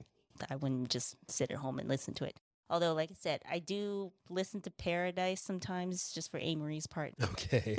I 0.48 0.54
wouldn't 0.57 0.90
just 0.90 1.16
sit 1.28 1.50
at 1.50 1.57
home 1.57 1.78
and 1.81 1.88
listen 1.88 2.14
to 2.14 2.24
it. 2.24 2.38
Although, 2.70 2.94
like 2.94 3.11
I 3.11 3.16
said, 3.18 3.40
I 3.50 3.59
do 3.59 4.12
listen 4.28 4.61
to 4.61 4.70
Paradise 4.70 5.40
sometimes 5.40 6.12
just 6.12 6.31
for 6.31 6.38
Amerie's 6.38 6.87
part. 6.87 7.14
Okay. 7.20 7.78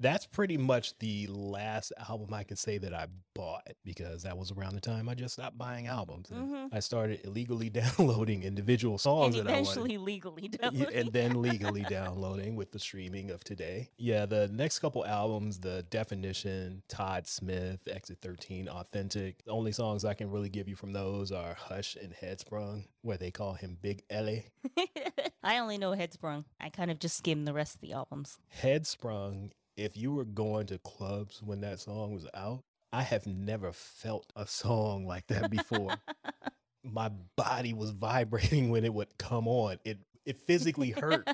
That's 0.00 0.26
pretty 0.26 0.56
much 0.56 0.96
the 1.00 1.26
last 1.26 1.92
album 2.08 2.32
I 2.32 2.44
can 2.44 2.56
say 2.56 2.78
that 2.78 2.94
I 2.94 3.06
bought 3.34 3.66
because 3.84 4.22
that 4.22 4.38
was 4.38 4.52
around 4.52 4.74
the 4.74 4.80
time 4.80 5.08
I 5.08 5.14
just 5.14 5.34
stopped 5.34 5.58
buying 5.58 5.88
albums. 5.88 6.28
Mhm. 6.28 6.68
I 6.72 6.78
started 6.80 7.20
illegally 7.24 7.68
downloading 7.98 8.44
individual 8.44 8.98
songs 8.98 9.34
and 9.36 9.46
that 9.48 9.52
I 9.52 9.56
wanted. 9.56 9.70
eventually 9.72 9.98
legally 9.98 10.48
downloading. 10.48 10.94
and 10.94 11.12
then 11.12 11.42
legally 11.42 11.82
downloading 11.88 12.54
with 12.54 12.70
the 12.70 12.78
streaming 12.78 13.30
of 13.30 13.42
today. 13.42 13.90
Yeah, 13.96 14.26
the 14.26 14.46
next 14.48 14.78
couple 14.78 15.04
albums, 15.04 15.58
The 15.58 15.82
Definition, 15.90 16.82
Todd 16.88 17.26
Smith, 17.26 17.80
Exit 17.90 18.18
13, 18.22 18.68
Authentic. 18.68 19.44
The 19.44 19.50
only 19.50 19.72
songs 19.72 20.04
I 20.04 20.14
can 20.14 20.30
really 20.30 20.48
give 20.48 20.68
you 20.68 20.76
from 20.76 20.92
those 20.92 21.32
are 21.32 21.54
Hush 21.54 21.96
and 22.00 22.12
Headsprung, 22.14 22.84
where 23.02 23.16
they 23.18 23.30
call 23.32 23.54
him 23.54 23.76
Big 23.82 24.02
Ellie. 24.10 24.46
I 25.42 25.58
only 25.58 25.76
know 25.78 25.90
Headsprung. 25.92 26.44
I 26.60 26.68
kind 26.70 26.90
of 26.90 26.98
just 27.00 27.16
skimmed 27.16 27.48
the 27.48 27.52
rest 27.52 27.74
of 27.76 27.80
the 27.80 27.92
albums. 27.92 28.38
Headsprung, 28.62 29.50
if 29.78 29.96
you 29.96 30.12
were 30.12 30.24
going 30.24 30.66
to 30.66 30.78
clubs 30.78 31.40
when 31.42 31.60
that 31.60 31.78
song 31.78 32.12
was 32.12 32.26
out, 32.34 32.64
I 32.92 33.02
have 33.02 33.26
never 33.26 33.72
felt 33.72 34.32
a 34.34 34.46
song 34.46 35.06
like 35.06 35.28
that 35.28 35.50
before. 35.50 35.94
My 36.84 37.10
body 37.36 37.72
was 37.72 37.90
vibrating 37.90 38.70
when 38.70 38.84
it 38.84 38.92
would 38.92 39.16
come 39.18 39.46
on. 39.46 39.78
It 39.84 39.98
it 40.26 40.36
physically 40.36 40.90
hurt. 40.90 41.26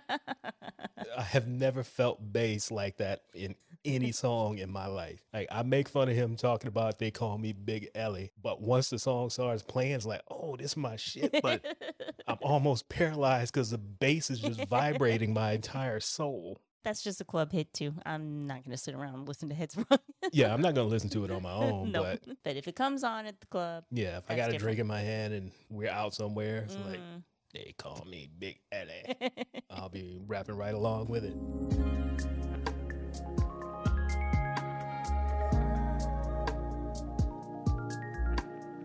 I 1.17 1.23
have 1.23 1.49
never 1.49 1.83
felt 1.83 2.33
bass 2.33 2.71
like 2.71 2.99
that 2.99 3.23
in 3.35 3.57
any 3.85 4.13
song 4.13 4.59
in 4.59 4.71
my 4.71 4.87
life. 4.87 5.21
Like 5.33 5.49
I 5.51 5.63
make 5.63 5.89
fun 5.89 6.09
of 6.09 6.15
him 6.15 6.37
talking 6.37 6.69
about 6.69 6.99
they 6.99 7.11
call 7.11 7.39
me 7.39 7.53
Big 7.53 7.89
Ellie, 7.95 8.33
but 8.41 8.61
once 8.61 8.91
the 8.91 8.99
song 8.99 9.31
starts 9.31 9.63
playing, 9.63 9.93
it's 9.93 10.07
like, 10.07 10.23
oh, 10.31 10.57
this 10.57 10.73
is 10.73 10.77
my 10.77 10.97
shit. 10.97 11.35
But 11.43 11.65
I'm 12.29 12.39
almost 12.43 12.89
paralyzed 12.89 13.53
because 13.53 13.71
the 13.71 13.79
bass 13.79 14.31
is 14.31 14.41
just 14.41 14.65
vibrating 14.67 15.33
my 15.35 15.53
entire 15.53 16.01
soul. 16.01 16.61
That's 16.85 17.03
just 17.03 17.21
a 17.21 17.25
club 17.25 17.51
hit 17.51 17.73
too. 17.73 17.95
I'm 18.07 18.47
not 18.47 18.63
gonna 18.65 18.77
sit 18.77 18.95
around 18.95 19.15
and 19.15 19.27
listen 19.29 19.49
to 19.49 19.55
Headsprung. 19.55 19.99
Yeah, 20.33 20.55
I'm 20.55 20.61
not 20.63 20.75
gonna 20.75 20.89
listen 20.89 21.11
to 21.11 21.25
it 21.25 21.31
on 21.31 21.43
my 21.43 21.53
own, 21.65 21.91
no, 21.93 22.03
but 22.03 22.21
but 22.45 22.57
if 22.57 22.67
it 22.69 22.77
comes 22.77 23.03
on 23.05 23.27
at 23.27 23.41
the 23.41 23.47
club, 23.47 23.85
yeah, 23.91 24.19
if 24.19 24.31
I 24.31 24.37
got 24.37 24.49
a 24.51 24.53
different. 24.53 24.61
drink 24.61 24.79
in 24.81 24.87
my 24.87 25.01
hand 25.01 25.35
and 25.35 25.51
we're 25.71 25.91
out 25.91 26.15
somewhere, 26.15 26.59
it's 26.65 26.77
like 26.77 26.99
mm, 27.01 27.23
They 27.53 27.75
call 27.79 28.05
me 28.09 28.29
Big 28.39 28.59
Eddie. 28.73 29.33
I'll 29.71 29.89
be 29.91 30.19
rapping 30.27 30.57
right 30.57 30.75
along 30.75 31.09
with 31.09 31.25
it. 31.25 31.35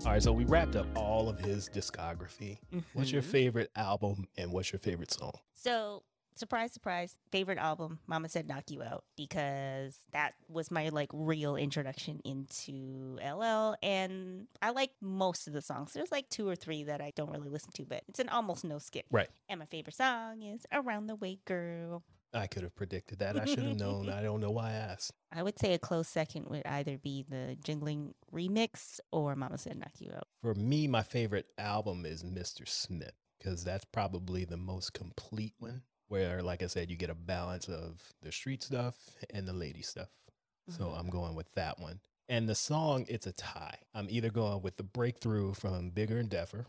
All 0.06 0.14
right, 0.14 0.24
so 0.24 0.32
we 0.32 0.46
wrapped 0.46 0.76
up 0.76 0.88
all 0.96 1.30
of 1.30 1.40
his 1.40 1.70
discography. 1.70 2.60
What's 2.94 3.12
your 3.12 3.22
Mhm. 3.22 3.26
favorite 3.32 3.72
album 3.76 4.28
and 4.38 4.52
what's 4.52 4.72
your 4.72 4.80
favorite 4.80 5.12
song? 5.12 5.34
So, 5.54 6.04
surprise, 6.39 6.71
surprise, 6.71 7.15
favorite 7.32 7.58
album, 7.58 7.99
Mama 8.08 8.30
Said 8.30 8.47
Knock 8.47 8.71
You 8.71 8.82
Out, 8.82 9.04
because 9.15 9.97
that 10.13 10.34
was 10.47 10.71
my 10.71 10.89
like 10.89 11.10
real 11.13 11.56
introduction 11.56 12.21
into 12.25 13.17
LL. 13.23 13.75
And 13.84 14.47
I 14.62 14.71
like 14.71 14.91
most 15.02 15.47
of 15.47 15.54
the 15.54 15.62
songs. 15.62 15.93
There's 15.93 16.12
like 16.12 16.30
two 16.30 16.47
or 16.47 16.56
three 16.56 16.84
that 16.84 17.02
I 17.02 17.12
don't 17.15 17.32
really 17.32 17.49
listen 17.49 17.71
to, 17.73 17.86
but 17.86 18.04
it's 18.08 18.19
an 18.19 18.30
almost 18.30 18.63
no 18.63 18.80
skip. 18.80 19.06
Right. 19.12 19.30
And 19.47 19.60
my 19.60 19.65
favorite 19.65 19.95
song 19.95 20.41
is 20.41 20.65
Around 20.71 21.08
the 21.08 21.15
Way 21.15 21.39
Girl. 21.45 22.04
I 22.34 22.47
could 22.47 22.62
have 22.63 22.75
predicted 22.75 23.19
that. 23.19 23.39
I 23.39 23.45
should 23.45 23.60
have 23.60 23.80
known. 23.80 24.10
I 24.10 24.21
don't 24.21 24.39
know 24.39 24.52
why 24.52 24.69
I 24.69 24.73
asked. 24.73 25.13
I 25.32 25.41
would 25.41 25.58
say 25.58 25.73
a 25.73 25.80
close 25.80 26.08
second 26.08 26.45
would 26.49 26.65
either 26.65 26.97
be 26.97 27.25
the 27.28 27.58
Jingling 27.63 28.13
remix 28.32 28.99
or 29.12 29.36
Mama 29.36 29.58
Said 29.58 29.78
Knock 29.78 29.93
You 29.99 30.12
Out. 30.15 30.28
For 30.43 30.54
me, 30.54 30.88
my 30.88 31.02
favorite 31.02 31.47
album 31.58 32.06
is 32.06 32.23
Mr. 32.23 32.67
Smith 32.67 33.13
because 33.39 33.63
that's 33.63 33.86
probably 33.86 34.45
the 34.45 34.58
most 34.58 34.93
complete 34.93 35.54
one. 35.58 35.82
Where, 36.10 36.41
like 36.43 36.62
I 36.62 36.67
said, 36.67 36.89
you 36.91 36.98
get 36.98 37.10
a 37.10 37.15
balance 37.15 37.67
of 37.69 38.13
the 38.22 38.32
street 38.32 38.62
stuff 38.63 38.95
and 39.30 39.48
the 39.48 39.54
lady 39.54 39.82
stuff. 39.82 40.10
So 40.67 40.86
Mhm. 40.86 41.00
I'm 41.00 41.10
going 41.10 41.36
with 41.36 41.52
that 41.54 41.80
one. 41.80 42.02
And 42.28 42.48
the 42.50 42.54
song, 42.56 43.06
it's 43.10 43.26
a 43.26 43.32
tie. 43.32 43.80
I'm 43.95 44.08
either 44.10 44.30
going 44.30 44.62
with 44.62 44.78
the 44.78 44.84
breakthrough 44.84 45.54
from 45.54 45.89
Bigger 45.91 46.17
and 46.19 46.30
Deffer 46.30 46.65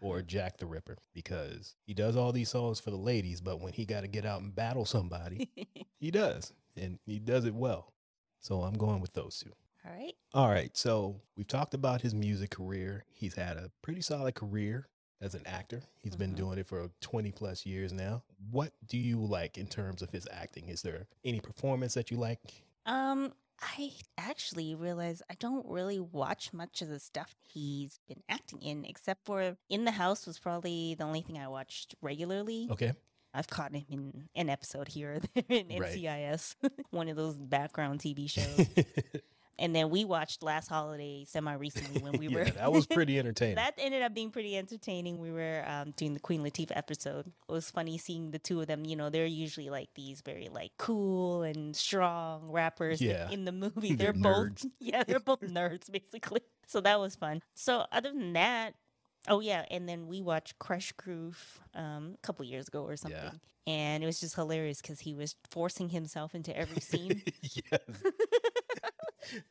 or 0.00 0.22
Jack 0.22 0.56
the 0.56 0.66
Ripper 0.66 0.98
because 1.12 1.76
he 1.86 1.94
does 1.94 2.16
all 2.16 2.32
these 2.32 2.50
songs 2.50 2.80
for 2.80 2.90
the 2.90 2.96
ladies, 2.96 3.40
but 3.40 3.60
when 3.60 3.72
he 3.72 3.84
got 3.84 4.00
to 4.00 4.08
get 4.08 4.26
out 4.26 4.40
and 4.40 4.52
battle 4.54 4.84
somebody, 4.84 5.48
he 6.00 6.10
does. 6.10 6.52
And 6.76 6.98
he 7.06 7.20
does 7.20 7.44
it 7.44 7.54
well. 7.54 7.92
So 8.40 8.62
I'm 8.62 8.74
going 8.74 9.00
with 9.00 9.12
those 9.12 9.38
two. 9.38 9.52
All 9.84 9.92
right. 9.92 10.14
All 10.34 10.48
right. 10.48 10.76
So 10.76 11.20
we've 11.36 11.46
talked 11.46 11.74
about 11.74 12.00
his 12.02 12.12
music 12.14 12.50
career. 12.50 13.04
He's 13.12 13.36
had 13.36 13.56
a 13.56 13.70
pretty 13.82 14.00
solid 14.00 14.34
career 14.34 14.88
as 15.20 15.34
an 15.34 15.46
actor. 15.46 15.82
He's 16.02 16.16
been 16.16 16.32
Mhm. 16.32 16.36
doing 16.36 16.58
it 16.58 16.66
for 16.66 16.90
20 17.00 17.32
plus 17.32 17.66
years 17.66 17.92
now. 17.92 18.22
What 18.50 18.72
do 18.86 18.96
you 18.98 19.24
like 19.24 19.58
in 19.58 19.66
terms 19.66 20.02
of 20.02 20.10
his 20.10 20.26
acting? 20.30 20.68
Is 20.68 20.82
there 20.82 21.06
any 21.24 21.40
performance 21.40 21.94
that 21.94 22.10
you 22.10 22.16
like? 22.16 22.40
Um, 22.86 23.34
I 23.60 23.92
actually 24.16 24.74
realize 24.76 25.20
I 25.28 25.34
don't 25.34 25.66
really 25.66 25.98
watch 25.98 26.52
much 26.52 26.80
of 26.80 26.88
the 26.88 27.00
stuff 27.00 27.34
he's 27.42 27.98
been 28.06 28.22
acting 28.28 28.62
in, 28.62 28.84
except 28.84 29.24
for 29.24 29.56
In 29.68 29.84
the 29.84 29.90
House 29.90 30.26
was 30.26 30.38
probably 30.38 30.94
the 30.94 31.02
only 31.04 31.22
thing 31.22 31.38
I 31.38 31.48
watched 31.48 31.96
regularly. 32.00 32.68
Okay. 32.70 32.92
I've 33.34 33.48
caught 33.48 33.74
him 33.74 33.84
in 33.90 34.28
an 34.36 34.48
episode 34.48 34.88
here 34.88 35.14
or 35.14 35.18
there 35.18 35.44
in 35.58 35.78
Right. 35.80 35.92
NCIS, 35.92 36.54
one 36.90 37.08
of 37.08 37.16
those 37.16 37.36
background 37.36 38.00
TV 38.00 38.28
shows. 38.30 38.66
and 39.58 39.74
then 39.74 39.90
we 39.90 40.04
watched 40.04 40.42
last 40.42 40.68
holiday 40.68 41.24
semi 41.26 41.52
recently 41.54 42.00
when 42.02 42.12
we 42.18 42.28
yeah, 42.28 42.38
were. 42.38 42.44
that 42.44 42.72
was 42.72 42.86
pretty 42.86 43.18
entertaining. 43.20 43.56
That 43.56 43.74
ended 43.78 44.02
up 44.02 44.14
being 44.14 44.30
pretty 44.30 44.56
entertaining. 44.56 45.18
We 45.18 45.32
were 45.32 45.64
um, 45.66 45.92
doing 45.96 46.14
the 46.14 46.20
Queen 46.20 46.42
Latifah 46.42 46.76
episode. 46.76 47.26
It 47.48 47.52
was 47.52 47.70
funny 47.70 47.98
seeing 47.98 48.30
the 48.30 48.38
two 48.38 48.60
of 48.60 48.66
them. 48.66 48.84
You 48.84 48.96
know, 48.96 49.10
they're 49.10 49.26
usually 49.26 49.70
like 49.70 49.88
these 49.94 50.20
very 50.20 50.48
like 50.48 50.72
cool 50.78 51.42
and 51.42 51.74
strong 51.74 52.50
rappers. 52.50 53.00
Yeah. 53.00 53.30
In 53.30 53.44
the 53.44 53.52
movie, 53.58 53.94
They're 53.94 54.12
they're, 54.12 54.22
both 54.22 54.48
nerds. 54.48 54.66
yeah, 54.80 55.04
they're 55.04 55.20
both 55.20 55.40
nerds 55.40 55.90
basically. 55.90 56.40
So 56.66 56.80
that 56.82 57.00
was 57.00 57.16
fun. 57.16 57.42
So 57.54 57.84
other 57.90 58.10
than 58.10 58.34
that, 58.34 58.74
oh 59.26 59.40
yeah, 59.40 59.64
and 59.70 59.88
then 59.88 60.06
we 60.06 60.22
watched 60.22 60.58
Krush 60.58 60.96
Groove 60.96 61.60
um, 61.74 62.14
a 62.14 62.26
couple 62.26 62.44
years 62.44 62.68
ago 62.68 62.82
or 62.84 62.96
something. 62.96 63.40
And 63.66 64.02
it 64.02 64.06
was 64.06 64.18
just 64.20 64.34
hilarious 64.34 64.80
because 64.80 65.00
he 65.00 65.14
was 65.14 65.34
forcing 65.50 65.90
himself 65.90 66.34
into 66.34 66.56
every 66.56 66.80
scene. 66.80 67.22
yes. 67.42 67.80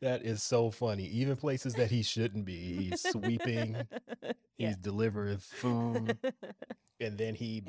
That 0.02 0.24
is 0.24 0.42
so 0.44 0.72
funny. 0.72 1.04
Even 1.08 1.36
places 1.36 1.74
that 1.76 1.92
he 1.92 2.04
shouldn't 2.04 2.46
be. 2.46 2.90
He's 2.90 3.02
sweeping, 3.10 3.76
Yeah. 4.58 4.68
he's 4.70 4.78
delivering 4.78 5.38
food, 5.40 6.18
and 7.00 7.18
then 7.18 7.36
he 7.36 7.64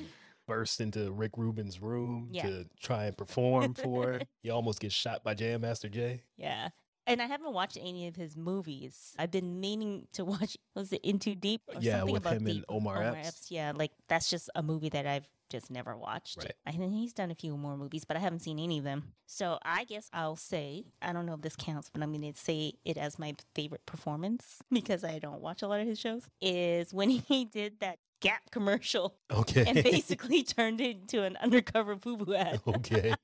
bursts 0.46 0.80
into 0.80 1.10
Rick 1.12 1.32
Rubin's 1.36 1.80
room 1.80 2.28
Yeah. 2.32 2.42
to 2.46 2.66
try 2.80 3.04
and 3.04 3.16
perform 3.16 3.74
for 3.74 4.12
it. 4.12 4.28
He 4.42 4.50
almost 4.50 4.80
gets 4.80 4.94
shot 4.94 5.22
by 5.24 5.34
Jam 5.34 5.60
Master 5.62 5.88
Jay. 5.88 6.22
Yeah. 6.36 6.68
And 7.06 7.20
I 7.22 7.26
haven't 7.26 7.52
watched 7.54 7.78
any 7.80 8.06
of 8.06 8.16
his 8.16 8.36
movies. 8.36 9.14
I've 9.18 9.30
been 9.30 9.60
meaning 9.60 10.06
to 10.12 10.24
watch. 10.26 10.56
Was 10.74 10.92
it 10.92 11.00
In 11.02 11.18
Too 11.18 11.34
Deep? 11.34 11.62
Or 11.68 11.80
Yeah, 11.80 11.98
something 12.00 12.12
with 12.12 12.22
about 12.22 12.36
him 12.36 12.46
and 12.46 12.56
Deep. 12.56 12.64
Omar 12.68 13.02
Epps. 13.02 13.50
Yeah, 13.50 13.72
like 13.74 13.92
that's 14.08 14.28
just 14.30 14.50
a 14.54 14.62
movie 14.62 14.90
that 14.90 15.06
I've 15.06 15.26
just 15.48 15.70
never 15.70 15.96
watched. 15.96 16.38
Right. 16.38 16.52
I 16.66 16.72
think 16.72 16.92
he's 16.92 17.12
done 17.12 17.30
a 17.30 17.34
few 17.34 17.56
more 17.56 17.76
movies, 17.76 18.04
but 18.04 18.16
I 18.16 18.20
haven't 18.20 18.40
seen 18.40 18.58
any 18.58 18.78
of 18.78 18.84
them. 18.84 19.12
So 19.26 19.58
I 19.62 19.84
guess 19.84 20.08
I'll 20.12 20.36
say 20.36 20.84
I 21.02 21.12
don't 21.12 21.26
know 21.26 21.34
if 21.34 21.42
this 21.42 21.56
counts, 21.56 21.90
but 21.92 22.02
I'm 22.02 22.12
going 22.12 22.32
to 22.32 22.38
say 22.38 22.74
it 22.84 22.96
as 22.96 23.18
my 23.18 23.34
favorite 23.54 23.86
performance 23.86 24.62
because 24.72 25.04
I 25.04 25.18
don't 25.18 25.40
watch 25.40 25.62
a 25.62 25.68
lot 25.68 25.80
of 25.80 25.86
his 25.86 25.98
shows. 25.98 26.24
Is 26.40 26.92
when 26.92 27.10
he 27.28 27.44
did 27.44 27.80
that 27.80 27.98
Gap 28.20 28.50
commercial 28.50 29.14
Okay. 29.32 29.64
and 29.64 29.80
basically 29.84 30.42
turned 30.56 30.80
it 30.80 30.96
into 31.02 31.22
an 31.22 31.36
undercover 31.40 31.94
FUBU 31.94 32.36
ad 32.36 32.60
okay. 32.66 33.14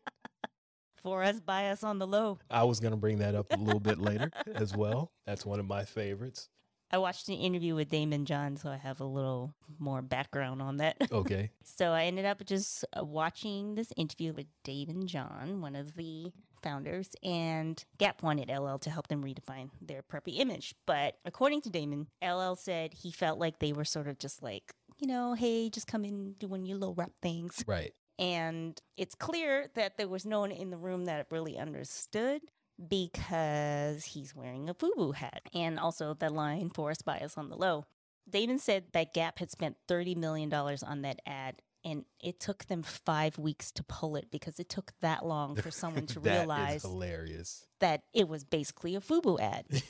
for 1.03 1.25
us 1.25 1.41
by 1.41 1.71
us 1.71 1.83
on 1.83 1.99
the 1.99 2.07
low. 2.07 2.39
I 2.49 2.63
was 2.63 2.79
going 2.79 2.93
to 2.93 2.97
bring 2.97 3.19
that 3.19 3.35
up 3.35 3.53
a 3.53 3.57
little 3.57 3.81
bit 3.81 3.99
later 3.99 4.31
as 4.55 4.77
well. 4.77 5.11
That's 5.27 5.45
one 5.45 5.59
of 5.59 5.67
my 5.67 5.85
favorites. 5.85 6.49
I 6.91 6.99
watched 6.99 7.29
an 7.29 7.35
interview 7.35 7.75
with 7.75 7.91
Daymond 7.91 8.25
John, 8.25 8.57
so 8.57 8.69
I 8.71 8.77
have 8.77 9.01
a 9.01 9.05
little 9.05 9.55
more 9.79 10.03
background 10.03 10.63
on 10.63 10.77
that. 10.79 10.97
Okay. 11.13 11.51
so 11.63 11.93
I 11.93 12.05
ended 12.05 12.25
up 12.25 12.45
just 12.45 12.85
uh, 12.99 13.05
watching 13.05 13.75
this 13.75 13.93
interview 13.97 14.33
with 14.33 14.47
Daymond 14.65 15.07
John, 15.07 15.61
one 15.61 15.77
of 15.77 15.95
the 15.95 16.33
founders, 16.63 17.11
and 17.23 17.83
Gap 17.99 18.23
wanted 18.23 18.49
LL 18.49 18.77
to 18.79 18.91
help 18.91 19.09
them 19.09 19.23
redefine 19.23 19.71
their 19.81 20.03
preppy 20.03 20.39
image. 20.41 20.75
But 20.87 21.17
according 21.25 21.63
to 21.63 21.71
Daymond, 21.71 22.07
LL 22.23 22.55
said 22.57 22.95
he 22.95 23.11
felt 23.13 23.39
like 23.39 23.59
they 23.59 23.73
were 23.73 23.85
sort 23.85 24.09
of 24.09 24.19
just 24.19 24.43
like, 24.43 24.73
you 24.99 25.07
know, 25.07 25.35
hey, 25.35 25.71
just 25.71 25.87
come 25.87 26.05
in 26.05 26.33
doing 26.35 26.65
your 26.65 26.79
little 26.79 26.95
rap 26.95 27.13
things. 27.23 27.63
Right. 27.67 27.93
And 28.19 28.81
it's 28.97 29.15
clear 29.15 29.69
that 29.75 29.97
there 29.97 30.09
was 30.09 30.25
no 30.25 30.41
one 30.41 30.53
in 30.53 30.71
the 30.71 30.77
room 30.77 31.07
that 31.07 31.27
really 31.31 31.59
understood 31.59 32.41
because 32.89 34.05
he's 34.05 34.35
wearing 34.35 34.69
a 34.69 34.75
FUBU 34.75 35.15
hat. 35.15 35.43
And 35.55 35.79
also 35.79 36.15
the 36.15 36.31
line 36.31 36.71
For 36.71 36.91
Us 36.91 37.03
By 37.03 37.19
Us 37.19 37.37
on 37.37 37.49
the 37.49 37.57
low. 37.57 37.85
Daymond 38.31 38.61
said 38.61 38.85
that 38.93 39.13
Gap 39.15 39.39
had 39.39 39.51
spent 39.51 39.77
$30 39.89 40.17
million 40.17 40.53
on 40.53 41.03
that 41.03 41.21
ad. 41.27 41.63
And 41.87 42.07
it 42.19 42.41
took 42.41 42.65
them 42.65 42.83
five 42.83 43.37
weeks 43.39 43.71
to 43.73 43.83
pull 43.83 44.17
it 44.17 44.29
because 44.31 44.59
it 44.59 44.71
took 44.71 44.93
that 45.03 45.27
long 45.27 45.55
for 45.55 45.71
someone 45.71 46.07
to 46.07 46.21
realize 46.21 46.81
hilarious. 46.81 47.67
that 47.81 48.05
it 48.15 48.27
was 48.27 48.43
basically 48.43 48.95
a 48.97 49.01
FUBU 49.01 49.39
ad. 49.41 49.67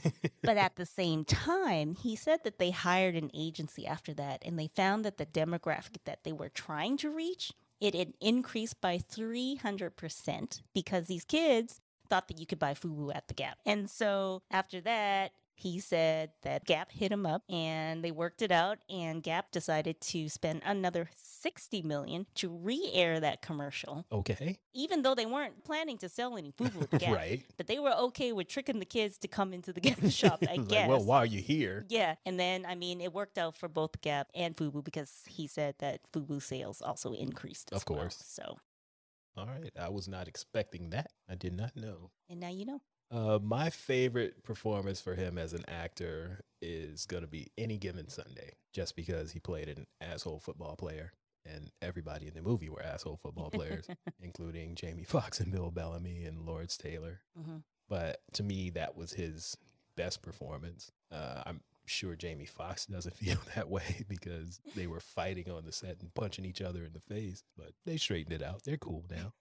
But 0.42 0.56
at 0.58 0.76
the 0.76 0.84
same 0.84 1.24
time, 1.24 1.94
he 1.94 2.16
said 2.16 2.40
that 2.44 2.58
they 2.58 2.70
hired 2.70 3.14
an 3.14 3.30
agency 3.32 3.86
after 3.86 4.12
that 4.14 4.42
and 4.44 4.58
they 4.58 4.68
found 4.74 5.04
that 5.04 5.16
the 5.16 5.24
demographic 5.24 5.98
that 6.04 6.24
they 6.24 6.32
were 6.32 6.50
trying 6.50 6.96
to 6.98 7.08
reach, 7.10 7.52
it 7.80 7.94
had 7.94 8.12
increased 8.20 8.78
by 8.80 8.98
300% 8.98 10.62
because 10.74 11.06
these 11.06 11.24
kids 11.24 11.80
thought 12.08 12.28
that 12.28 12.38
you 12.38 12.46
could 12.46 12.58
buy 12.58 12.74
FUBU 12.74 13.14
at 13.14 13.28
the 13.28 13.34
Gap. 13.34 13.58
And 13.66 13.88
so 13.90 14.42
after 14.50 14.80
that, 14.82 15.32
he 15.56 15.78
said 15.78 16.32
that 16.42 16.64
Gap 16.64 16.90
hit 16.90 17.12
him 17.12 17.24
up 17.24 17.42
and 17.48 18.02
they 18.02 18.10
worked 18.10 18.42
it 18.42 18.50
out 18.50 18.78
and 18.90 19.22
Gap 19.22 19.52
decided 19.52 20.00
to 20.00 20.28
spend 20.28 20.62
another 20.66 21.08
60 21.14 21.80
million 21.82 22.26
to 22.34 22.48
re-air 22.48 23.20
that 23.20 23.40
commercial 23.40 24.04
okay. 24.10 24.58
even 24.74 25.02
though 25.02 25.14
they 25.14 25.26
weren't 25.26 25.62
planning 25.62 25.96
to 25.98 26.08
sell 26.08 26.36
any 26.36 26.50
FUBU 26.50 26.82
at 26.82 26.90
the 26.90 26.98
Gap. 27.06 27.14
Right. 27.14 27.44
But 27.56 27.68
they 27.68 27.78
were 27.78 27.92
okay 27.94 28.32
with 28.32 28.48
tricking 28.48 28.80
the 28.80 28.84
kids 28.84 29.16
to 29.18 29.28
come 29.28 29.52
into 29.54 29.72
the 29.72 29.80
Gap 29.80 30.00
shop, 30.10 30.42
I 30.42 30.56
Like, 30.56 30.66
guess. 30.68 30.88
well, 30.88 31.04
why 31.04 31.18
are 31.18 31.26
you 31.26 31.40
here? 31.40 31.86
yeah, 31.88 32.16
and 32.26 32.38
then 32.40 32.66
I 32.66 32.74
mean, 32.74 33.00
it 33.00 33.12
worked 33.12 33.38
out 33.38 33.56
for 33.56 33.68
both 33.68 34.00
Gap 34.00 34.30
and 34.34 34.56
Fubu 34.56 34.82
because 34.82 35.22
he 35.28 35.46
said 35.46 35.76
that 35.78 36.00
Fubu 36.12 36.42
sales 36.42 36.82
also 36.82 37.12
increased. 37.12 37.70
Of 37.70 37.76
as 37.76 37.84
well. 37.88 38.00
course. 38.00 38.20
So, 38.26 38.58
All 39.36 39.46
right. 39.46 39.72
I 39.78 39.88
was 39.88 40.06
not 40.08 40.28
expecting 40.28 40.90
that. 40.90 41.10
I 41.28 41.34
did 41.34 41.52
not 41.54 41.76
know. 41.76 42.10
and 42.28 42.40
now 42.40 42.50
you 42.50 42.64
know. 42.64 42.80
Uh, 43.10 43.38
my 43.42 43.70
favorite 43.70 44.42
performance 44.42 45.00
for 45.00 45.14
him 45.14 45.38
as 45.38 45.52
an 45.52 45.64
actor 45.68 46.40
is 46.62 47.06
going 47.06 47.22
to 47.22 47.28
be 47.28 47.48
Any 47.58 47.76
Given 47.78 48.08
Sunday, 48.08 48.54
just 48.72 48.96
because 48.96 49.32
he 49.32 49.40
played 49.40 49.68
an 49.68 49.86
asshole 50.00 50.40
football 50.40 50.74
player. 50.76 51.12
And 51.46 51.70
everybody 51.82 52.26
in 52.26 52.32
the 52.34 52.40
movie 52.42 52.70
were 52.70 52.82
asshole 52.82 53.18
football 53.18 53.50
players, 53.50 53.86
including 54.22 54.74
Jamie 54.76 55.04
Foxx 55.04 55.38
and 55.40 55.52
Bill 55.52 55.70
Bellamy 55.70 56.24
and 56.24 56.46
Lawrence 56.46 56.76
Taylor. 56.78 57.20
Mhm. 57.38 57.62
But 57.88 58.22
to 58.32 58.42
me, 58.42 58.70
that 58.70 58.96
was 58.96 59.12
his 59.12 59.56
best 59.96 60.22
performance. 60.22 60.90
Uh, 61.12 61.42
I'm 61.44 61.60
sure 61.86 62.16
Jamie 62.16 62.46
Foxx 62.46 62.86
doesn't 62.86 63.16
feel 63.18 63.38
that 63.54 63.68
way 63.68 64.04
because 64.08 64.60
they 64.74 64.86
were 64.86 65.00
fighting 65.00 65.50
on 65.50 65.64
the 65.64 65.72
set 65.72 66.00
and 66.00 66.14
punching 66.14 66.44
each 66.44 66.60
other 66.62 66.84
in 66.84 66.92
the 66.92 67.00
face. 67.00 67.42
But 67.56 67.72
they 67.84 67.96
straightened 67.96 68.34
it 68.34 68.42
out. 68.42 68.62
They're 68.64 68.76
cool 68.76 69.04
now. 69.10 69.32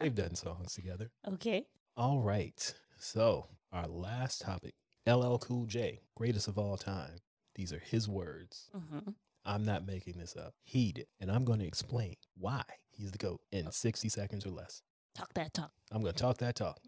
They've 0.00 0.14
done 0.14 0.34
songs 0.34 0.74
together. 0.74 1.10
Okay. 1.34 1.66
All 1.96 2.20
right. 2.20 2.74
So, 2.98 3.48
our 3.72 3.86
last 3.86 4.40
topic 4.40 4.74
LL 5.06 5.36
Cool 5.36 5.66
J, 5.66 6.00
greatest 6.16 6.48
of 6.48 6.56
all 6.58 6.76
time. 6.76 7.18
These 7.54 7.72
are 7.72 7.78
his 7.80 8.08
words. 8.08 8.70
hmm 8.72 9.10
I'm 9.44 9.64
not 9.64 9.84
making 9.86 10.18
this 10.18 10.36
up. 10.36 10.54
He 10.62 10.92
did. 10.92 11.06
And 11.20 11.30
I'm 11.30 11.44
going 11.44 11.58
to 11.58 11.66
explain 11.66 12.14
why 12.38 12.62
he's 12.90 13.10
the 13.10 13.18
GOAT 13.18 13.40
in 13.50 13.70
60 13.72 14.08
seconds 14.08 14.46
or 14.46 14.50
less. 14.50 14.82
Talk 15.16 15.34
that 15.34 15.52
talk. 15.52 15.72
I'm 15.90 16.00
going 16.02 16.14
to 16.14 16.18
talk 16.22 16.38
that 16.38 16.54
talk. 16.54 16.78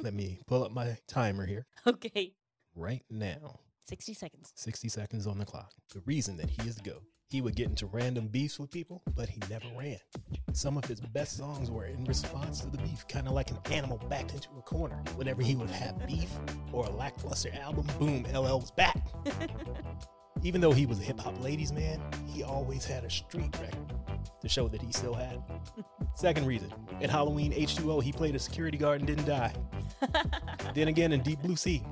Let 0.00 0.14
me 0.14 0.38
pull 0.46 0.62
up 0.64 0.70
my 0.72 0.96
timer 1.08 1.44
here 1.46 1.66
Okay. 1.86 2.32
right 2.76 3.02
now. 3.10 3.58
60 3.88 4.14
seconds. 4.14 4.52
60 4.56 4.88
seconds 4.88 5.26
on 5.28 5.38
the 5.38 5.44
clock. 5.44 5.70
The 5.94 6.02
reason 6.06 6.36
that 6.38 6.50
he 6.50 6.68
is 6.68 6.74
the 6.74 6.82
GOAT. 6.82 7.02
He 7.28 7.40
would 7.40 7.54
get 7.54 7.68
into 7.68 7.86
random 7.86 8.28
beefs 8.28 8.58
with 8.58 8.70
people, 8.70 9.02
but 9.14 9.28
he 9.28 9.40
never 9.48 9.66
ran. 9.76 9.98
Some 10.52 10.76
of 10.76 10.84
his 10.84 11.00
best 11.00 11.36
songs 11.36 11.70
were 11.70 11.84
in 11.84 12.04
response 12.04 12.60
to 12.60 12.68
the 12.68 12.78
beef, 12.78 13.06
kind 13.08 13.28
of 13.28 13.32
like 13.32 13.50
an 13.50 13.58
animal 13.70 13.98
backed 14.08 14.32
into 14.32 14.48
a 14.58 14.62
corner. 14.62 14.96
Whenever 15.16 15.42
he 15.42 15.54
would 15.54 15.70
have 15.70 16.06
beef 16.06 16.30
or 16.72 16.86
a 16.86 16.90
lackluster 16.90 17.50
album, 17.60 17.86
boom, 17.98 18.24
LL 18.32 18.58
was 18.58 18.72
back. 18.72 19.06
Even 20.42 20.60
though 20.60 20.72
he 20.72 20.86
was 20.86 20.98
a 20.98 21.02
hip 21.02 21.18
hop 21.18 21.40
ladies 21.40 21.72
man, 21.72 22.00
he 22.26 22.42
always 22.42 22.84
had 22.84 23.04
a 23.04 23.10
street 23.10 23.56
record 23.60 23.92
to 24.40 24.48
show 24.48 24.68
that 24.68 24.82
he 24.82 24.92
still 24.92 25.14
had. 25.14 25.42
Second 26.14 26.46
reason, 26.46 26.72
in 27.00 27.08
Halloween 27.08 27.52
H2O, 27.52 28.02
he 28.02 28.12
played 28.12 28.34
a 28.34 28.38
security 28.38 28.78
guard 28.78 29.00
and 29.00 29.06
didn't 29.06 29.26
die. 29.26 29.54
then 30.74 30.88
again, 30.88 31.12
in 31.12 31.22
Deep 31.22 31.40
Blue 31.40 31.56
Sea, 31.56 31.82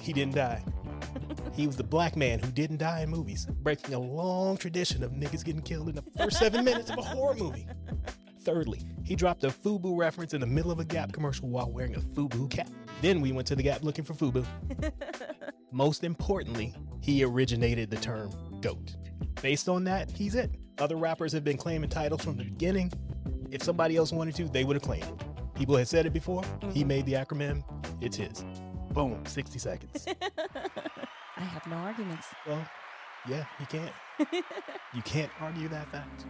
he 0.00 0.12
didn't 0.12 0.34
die. 0.34 0.62
He 1.56 1.66
was 1.66 1.76
the 1.76 1.84
black 1.84 2.16
man 2.16 2.38
who 2.38 2.50
didn't 2.50 2.76
die 2.76 3.00
in 3.00 3.08
movies, 3.08 3.46
breaking 3.46 3.94
a 3.94 3.98
long 3.98 4.58
tradition 4.58 5.02
of 5.02 5.12
niggas 5.12 5.42
getting 5.42 5.62
killed 5.62 5.88
in 5.88 5.94
the 5.94 6.04
first 6.18 6.38
seven 6.38 6.62
minutes 6.62 6.90
of 6.90 6.98
a 6.98 7.02
horror 7.02 7.34
movie. 7.34 7.66
Thirdly, 8.40 8.82
he 9.02 9.16
dropped 9.16 9.42
a 9.42 9.48
FUBU 9.48 9.96
reference 9.96 10.34
in 10.34 10.40
the 10.42 10.46
middle 10.46 10.70
of 10.70 10.80
a 10.80 10.84
Gap 10.84 11.12
commercial 11.12 11.48
while 11.48 11.70
wearing 11.70 11.96
a 11.96 12.00
FUBU 12.00 12.50
cap. 12.50 12.68
Then 13.00 13.22
we 13.22 13.32
went 13.32 13.48
to 13.48 13.56
the 13.56 13.62
Gap 13.62 13.82
looking 13.82 14.04
for 14.04 14.12
FUBU. 14.12 14.44
Most 15.72 16.04
importantly, 16.04 16.74
he 17.00 17.24
originated 17.24 17.90
the 17.90 17.96
term 17.96 18.30
GOAT. 18.60 18.94
Based 19.40 19.68
on 19.68 19.82
that, 19.84 20.10
he's 20.10 20.34
it. 20.34 20.50
Other 20.78 20.96
rappers 20.96 21.32
have 21.32 21.42
been 21.42 21.56
claiming 21.56 21.88
titles 21.88 22.22
from 22.22 22.36
the 22.36 22.44
beginning. 22.44 22.92
If 23.50 23.62
somebody 23.62 23.96
else 23.96 24.12
wanted 24.12 24.34
to, 24.36 24.44
they 24.44 24.64
would 24.64 24.76
have 24.76 24.82
claimed 24.82 25.04
it. 25.04 25.54
People 25.54 25.76
had 25.76 25.88
said 25.88 26.04
it 26.04 26.12
before. 26.12 26.42
He 26.72 26.80
mm-hmm. 26.80 26.88
made 26.88 27.06
the 27.06 27.14
acronym. 27.14 27.64
It's 28.02 28.18
his. 28.18 28.44
Boom, 28.90 29.24
60 29.26 29.58
seconds. 29.58 30.06
I 31.36 31.40
have 31.42 31.66
no 31.66 31.76
arguments. 31.76 32.26
well, 32.46 32.66
yeah, 33.28 33.44
you 33.60 33.66
can't. 33.66 33.92
You 34.94 35.02
can't 35.02 35.30
argue 35.42 35.68
that 35.68 35.88
fact. 35.90 36.24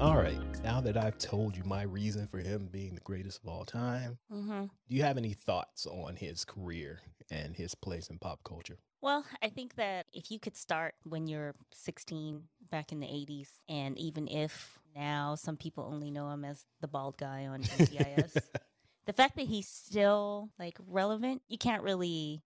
All 0.00 0.16
right, 0.16 0.38
now 0.64 0.80
that 0.80 0.96
I've 0.96 1.18
told 1.18 1.54
you 1.56 1.62
my 1.64 1.82
reason 1.82 2.26
for 2.26 2.38
him 2.38 2.68
being 2.72 2.94
the 2.94 3.02
greatest 3.02 3.40
of 3.42 3.48
all 3.50 3.64
time, 3.66 4.16
Mm-hmm. 4.32 4.62
do 4.88 4.96
you 4.96 5.02
have 5.02 5.18
any 5.18 5.34
thoughts 5.34 5.86
on 5.86 6.16
his 6.16 6.44
career 6.44 7.00
and 7.30 7.54
his 7.54 7.74
place 7.74 8.08
in 8.08 8.18
pop 8.18 8.40
culture? 8.42 8.78
Well, 9.02 9.26
I 9.42 9.50
think 9.50 9.74
that 9.74 10.06
if 10.14 10.30
you 10.30 10.38
could 10.38 10.56
start 10.56 10.94
when 11.04 11.26
you're 11.26 11.54
16 11.74 12.44
back 12.70 12.92
in 12.92 13.00
the 13.00 13.06
80s, 13.06 13.48
and 13.68 13.98
even 13.98 14.28
if 14.28 14.78
now 14.94 15.34
some 15.34 15.56
people 15.56 15.88
only 15.92 16.10
know 16.10 16.30
him 16.30 16.44
as 16.44 16.64
the 16.80 16.88
bald 16.88 17.16
guy 17.16 17.46
on 17.46 17.62
NCIS, 17.62 18.36
the 19.06 19.12
fact 19.12 19.36
that 19.36 19.46
he's 19.46 19.68
still 19.68 20.50
like 20.58 20.78
relevant, 20.86 21.42
you 21.48 21.58
can't 21.58 21.82
really 21.82 22.42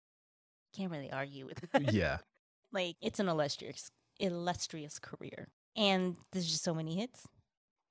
can't 0.75 0.91
really 0.91 1.11
argue 1.11 1.45
with 1.45 1.59
that. 1.71 1.93
yeah, 1.93 2.17
like 2.71 2.95
it's 3.01 3.19
an 3.19 3.27
illustrious 3.29 3.91
illustrious 4.19 4.99
career. 4.99 5.49
And 5.75 6.17
there's 6.31 6.49
just 6.49 6.63
so 6.63 6.73
many 6.73 6.95
hits. 6.95 7.27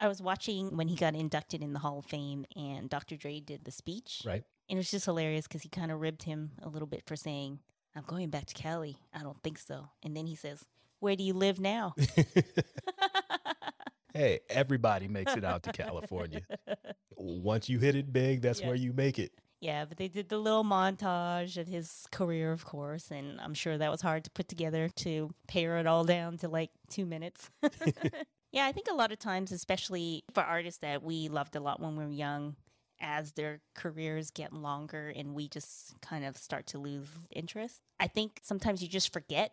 I 0.00 0.08
was 0.08 0.22
watching 0.22 0.76
when 0.76 0.88
he 0.88 0.96
got 0.96 1.14
inducted 1.14 1.62
in 1.62 1.72
the 1.72 1.78
Hall 1.80 1.98
of 1.98 2.06
Fame 2.06 2.44
and 2.56 2.88
Dr. 2.88 3.16
Dre 3.16 3.40
did 3.40 3.64
the 3.64 3.70
speech. 3.70 4.22
right. 4.24 4.42
And 4.68 4.76
it 4.76 4.80
was 4.80 4.90
just 4.90 5.04
hilarious 5.04 5.46
because 5.46 5.62
he 5.62 5.68
kind 5.68 5.90
of 5.92 6.00
ribbed 6.00 6.22
him 6.22 6.52
a 6.62 6.68
little 6.68 6.86
bit 6.86 7.02
for 7.06 7.16
saying, 7.16 7.58
I'm 7.94 8.04
going 8.06 8.30
back 8.30 8.46
to 8.46 8.54
Cali. 8.54 8.96
I 9.12 9.22
don't 9.22 9.40
think 9.42 9.58
so. 9.58 9.90
And 10.02 10.16
then 10.16 10.26
he 10.26 10.34
says, 10.34 10.64
Where 11.02 11.16
do 11.16 11.24
you 11.24 11.34
live 11.34 11.58
now? 11.58 11.94
hey, 14.14 14.38
everybody 14.48 15.08
makes 15.08 15.34
it 15.34 15.44
out 15.44 15.64
to 15.64 15.72
California. 15.72 16.42
Once 17.16 17.68
you 17.68 17.80
hit 17.80 17.96
it 17.96 18.12
big, 18.12 18.40
that's 18.40 18.60
Yeah. 18.60 18.68
where 18.68 18.76
you 18.76 18.92
make 18.92 19.18
it. 19.18 19.32
yeah, 19.60 19.84
but 19.84 19.96
they 19.96 20.06
did 20.06 20.28
the 20.28 20.38
little 20.38 20.62
montage 20.62 21.56
of 21.56 21.66
his 21.66 22.06
career, 22.12 22.52
of 22.52 22.64
course. 22.64 23.10
And 23.10 23.40
I'm 23.40 23.52
sure 23.54 23.76
that 23.78 23.90
was 23.90 24.00
hard 24.00 24.22
to 24.24 24.30
put 24.30 24.46
together 24.48 24.88
to 24.96 25.30
pare 25.48 25.78
it 25.78 25.88
all 25.88 26.04
down 26.04 26.38
to 26.38 26.48
like 26.48 26.70
two 26.88 27.04
minutes. 27.04 27.50
yeah, 28.52 28.66
I 28.66 28.70
think 28.72 28.86
a 28.88 28.94
lot 28.94 29.10
of 29.10 29.18
times, 29.18 29.50
especially 29.50 30.22
for 30.32 30.44
artists 30.44 30.78
that 30.82 31.02
we 31.02 31.28
loved 31.28 31.56
a 31.56 31.60
lot 31.60 31.80
when 31.80 31.96
we 31.96 32.04
were 32.04 32.12
young, 32.12 32.54
as 33.02 33.32
their 33.32 33.60
careers 33.74 34.30
get 34.30 34.52
longer 34.52 35.12
and 35.14 35.34
we 35.34 35.48
just 35.48 36.00
kind 36.00 36.24
of 36.24 36.36
start 36.36 36.66
to 36.68 36.78
lose 36.78 37.08
interest, 37.30 37.80
I 38.00 38.06
think 38.06 38.40
sometimes 38.42 38.82
you 38.82 38.88
just 38.88 39.12
forget 39.12 39.52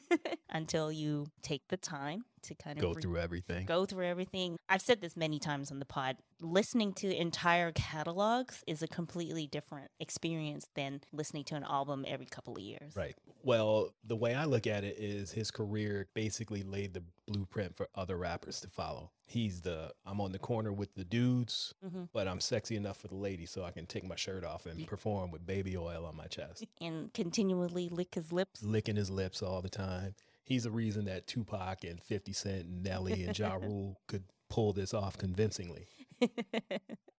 until 0.50 0.90
you 0.90 1.26
take 1.42 1.68
the 1.68 1.76
time 1.76 2.24
to 2.46 2.54
kind 2.54 2.78
of 2.78 2.82
Go 2.82 2.92
re- 2.94 3.00
through 3.02 3.18
everything. 3.18 3.66
go 3.66 3.84
through 3.86 4.06
everything. 4.06 4.56
I've 4.68 4.82
said 4.82 5.00
this 5.00 5.16
many 5.16 5.38
times 5.38 5.70
on 5.70 5.78
the 5.78 5.84
pod. 5.84 6.16
Listening 6.40 6.92
to 6.94 7.14
entire 7.14 7.72
catalogs 7.72 8.62
is 8.66 8.82
a 8.82 8.88
completely 8.88 9.46
different 9.46 9.90
experience 10.00 10.66
than 10.74 11.00
listening 11.12 11.44
to 11.44 11.54
an 11.54 11.64
album 11.64 12.04
every 12.06 12.26
couple 12.26 12.54
of 12.56 12.60
years. 12.60 12.94
Right. 12.96 13.14
Well, 13.42 13.90
the 14.04 14.16
way 14.16 14.34
I 14.34 14.44
look 14.44 14.66
at 14.66 14.82
it 14.84 14.96
is 14.98 15.30
his 15.32 15.50
career 15.50 16.08
basically 16.14 16.62
laid 16.62 16.94
the 16.94 17.02
blueprint 17.26 17.76
for 17.76 17.88
other 17.94 18.16
rappers 18.16 18.60
to 18.60 18.68
follow. 18.68 19.10
He's 19.28 19.60
the 19.62 19.92
I'm 20.04 20.20
on 20.20 20.32
the 20.32 20.38
corner 20.38 20.72
with 20.72 20.94
the 20.94 21.04
dudes, 21.04 21.74
hmm 21.82 22.04
but 22.12 22.28
I'm 22.28 22.40
sexy 22.40 22.76
enough 22.76 22.98
for 22.98 23.08
the 23.08 23.16
ladies 23.16 23.50
so 23.50 23.64
I 23.64 23.70
can 23.72 23.86
take 23.86 24.04
my 24.04 24.14
shirt 24.16 24.44
off 24.44 24.66
and 24.66 24.86
perform 24.86 25.30
with 25.30 25.44
baby 25.46 25.76
oil 25.76 26.04
on 26.06 26.16
my 26.16 26.26
chest, 26.26 26.64
And 26.80 27.12
continually 27.12 27.88
lick 27.88 28.14
his 28.14 28.32
lips. 28.32 28.62
licking 28.62 28.96
his 28.96 29.10
lips 29.10 29.42
all 29.42 29.60
the 29.62 29.68
time. 29.68 30.14
He's 30.46 30.62
the 30.64 30.70
reason 30.70 31.04
that 31.04 31.26
Tupac 31.26 31.84
and 31.84 32.02
50 32.02 32.32
Cent 32.32 32.64
and 32.64 32.82
Nelly 32.82 33.24
and 33.24 33.38
Ja 33.38 33.54
Rule 33.60 34.00
could 34.08 34.24
pull 34.48 34.72
this 34.72 34.94
off 34.94 35.18
convincingly. 35.18 35.86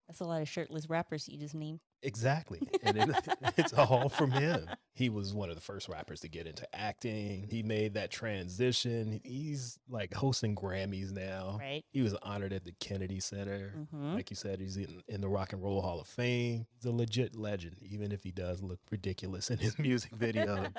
That's 0.08 0.20
a 0.20 0.24
lot 0.24 0.40
of 0.40 0.48
shirtless 0.48 0.88
rappers 0.88 1.28
you 1.28 1.36
just 1.36 1.54
named. 1.54 1.80
Exactly. 2.02 2.60
And 2.84 2.96
it, 2.96 3.28
it's 3.56 3.72
all 3.72 4.08
from 4.08 4.30
him. 4.30 4.68
He 4.94 5.08
was 5.08 5.34
one 5.34 5.48
of 5.48 5.56
the 5.56 5.60
first 5.60 5.88
rappers 5.88 6.20
to 6.20 6.28
get 6.28 6.46
into 6.46 6.64
acting. 6.72 7.48
He 7.50 7.64
made 7.64 7.94
that 7.94 8.12
transition. 8.12 9.20
He's 9.24 9.78
like 9.88 10.14
hosting 10.14 10.54
Grammys 10.54 11.10
now. 11.10 11.56
Right. 11.58 11.84
He 11.90 12.02
was 12.02 12.14
honored 12.22 12.52
at 12.52 12.64
the 12.64 12.72
Kennedy 12.78 13.18
Center. 13.18 13.72
hmm 13.90 14.14
Like 14.14 14.30
you 14.30 14.36
said, 14.36 14.60
he's 14.60 14.76
in, 14.76 15.02
in 15.08 15.20
the 15.20 15.28
Rock 15.28 15.52
and 15.52 15.62
Roll 15.62 15.82
Hall 15.82 16.00
of 16.00 16.06
Fame. 16.06 16.66
He's 16.76 16.84
a 16.84 16.92
legit 16.94 17.34
legend, 17.34 17.76
even 17.82 18.12
if 18.12 18.22
he 18.22 18.30
does 18.30 18.62
look 18.62 18.78
ridiculous 18.92 19.50
in 19.50 19.58
his 19.58 19.76
music 19.80 20.12
videos. 20.16 20.72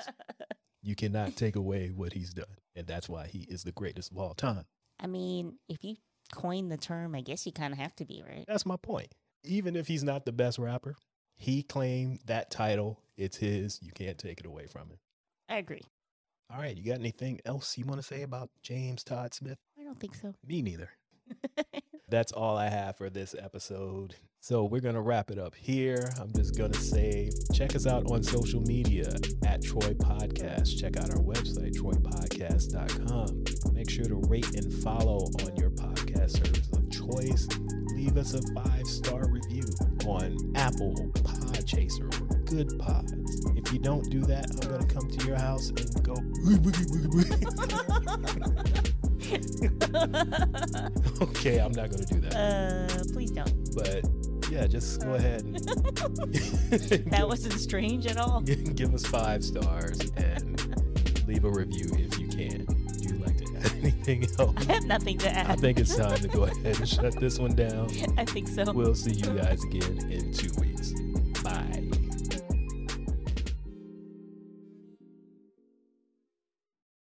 You 0.88 0.94
cannot 0.94 1.36
take 1.36 1.54
away 1.54 1.90
what 1.94 2.14
he's 2.14 2.32
done. 2.32 2.46
And 2.74 2.86
that's 2.86 3.10
why 3.10 3.26
he 3.26 3.40
is 3.40 3.62
the 3.62 3.72
greatest 3.72 4.10
of 4.10 4.16
all 4.16 4.32
time. 4.32 4.64
I 4.98 5.06
mean, 5.06 5.58
if 5.68 5.84
you 5.84 5.96
coin 6.32 6.70
the 6.70 6.78
term, 6.78 7.14
I 7.14 7.20
guess 7.20 7.44
you 7.44 7.52
kind 7.52 7.74
of 7.74 7.78
have 7.78 7.94
to 7.96 8.06
be, 8.06 8.24
right? 8.26 8.44
That's 8.48 8.64
my 8.64 8.76
point. 8.76 9.12
Even 9.44 9.76
if 9.76 9.86
he's 9.86 10.02
not 10.02 10.24
the 10.24 10.32
best 10.32 10.58
rapper, 10.58 10.96
he 11.36 11.62
claimed 11.62 12.20
that 12.24 12.50
title. 12.50 13.00
It's 13.18 13.36
his. 13.36 13.80
You 13.82 13.92
can't 13.92 14.16
take 14.16 14.40
it 14.40 14.46
away 14.46 14.66
from 14.66 14.88
him. 14.88 14.98
I 15.48 15.58
agree. 15.58 15.82
All 16.50 16.58
right. 16.58 16.74
You 16.74 16.84
got 16.84 17.00
anything 17.00 17.40
else 17.44 17.76
you 17.76 17.84
want 17.84 18.00
to 18.00 18.06
say 18.06 18.22
about 18.22 18.48
James 18.62 19.04
Todd 19.04 19.34
Smith? 19.34 19.58
I 19.78 19.84
don't 19.84 20.00
think 20.00 20.14
so. 20.14 20.34
Me 20.46 20.62
neither. 20.62 20.90
That's 22.08 22.32
all 22.32 22.56
I 22.56 22.70
have 22.70 22.96
for 22.96 23.10
this 23.10 23.34
episode. 23.38 24.14
So 24.40 24.64
we're 24.64 24.80
going 24.80 24.94
to 24.94 25.02
wrap 25.02 25.30
it 25.30 25.38
up 25.38 25.54
here. 25.54 26.10
I'm 26.18 26.32
just 26.32 26.56
going 26.56 26.72
to 26.72 26.78
say 26.80 27.30
check 27.52 27.74
us 27.74 27.86
out 27.86 28.10
on 28.10 28.22
social 28.22 28.60
media 28.62 29.08
at 29.44 29.62
Troy 29.62 29.92
Podcast. 29.94 30.80
Check 30.80 30.96
out 30.96 31.10
our 31.10 31.18
website, 31.20 31.74
troypodcast.com. 31.76 33.44
Make 33.74 33.90
sure 33.90 34.06
to 34.06 34.22
rate 34.28 34.54
and 34.54 34.72
follow 34.72 35.16
on 35.44 35.56
your 35.56 35.70
podcast 35.70 36.38
service 36.38 36.70
of 36.72 36.90
choice. 36.90 37.46
Leave 37.94 38.16
us 38.16 38.32
a 38.34 38.40
five 38.54 38.86
star 38.86 39.28
review 39.28 39.64
on 40.06 40.38
Apple, 40.54 40.94
Podchaser, 41.14 42.06
or 42.06 42.38
Goodpods. 42.44 43.58
If 43.58 43.72
you 43.72 43.80
don't 43.80 44.08
do 44.08 44.20
that, 44.20 44.46
I'm 44.50 44.70
going 44.70 44.86
to 44.86 44.94
come 44.94 45.10
to 45.10 45.26
your 45.26 45.36
house 45.36 45.70
and 45.70 46.02
go. 46.04 46.14
okay, 51.20 51.58
I'm 51.58 51.72
not 51.72 51.90
going 51.90 52.04
to 52.04 52.14
do 52.14 52.20
that. 52.20 52.34
uh, 52.34 53.04
please 53.12 53.30
don't. 53.32 53.74
But 53.74 54.04
yeah, 54.50 54.66
just 54.66 55.02
go 55.02 55.14
ahead 55.14 55.42
and 55.42 55.56
That 57.10 57.24
wasn't 57.26 57.54
strange 57.60 58.06
at 58.06 58.16
all. 58.16 58.40
give, 58.40 58.74
give 58.76 58.94
us 58.94 59.04
five 59.06 59.44
stars 59.44 60.00
and 60.16 61.26
leave 61.26 61.44
a 61.44 61.50
review 61.50 61.86
if 61.94 62.18
you 62.18 62.28
can. 62.28 62.66
Would 62.66 63.04
you 63.04 63.16
like 63.18 63.36
to 63.38 63.56
add 63.56 63.72
anything 63.82 64.26
else? 64.38 64.54
I 64.68 64.72
have 64.72 64.84
nothing 64.84 65.18
to 65.18 65.30
add. 65.30 65.50
I 65.50 65.56
think 65.56 65.78
it's 65.78 65.94
time 65.96 66.18
to 66.18 66.28
go 66.28 66.44
ahead 66.44 66.78
and 66.78 66.88
shut 66.88 67.18
this 67.20 67.38
one 67.38 67.54
down. 67.54 67.90
I 68.16 68.24
think 68.24 68.48
so. 68.48 68.72
We'll 68.72 68.94
see 68.94 69.12
you 69.12 69.30
guys 69.38 69.62
again 69.64 70.10
in 70.10 70.32
two 70.32 70.50
weeks. 70.60 70.92
Bye. 71.42 71.87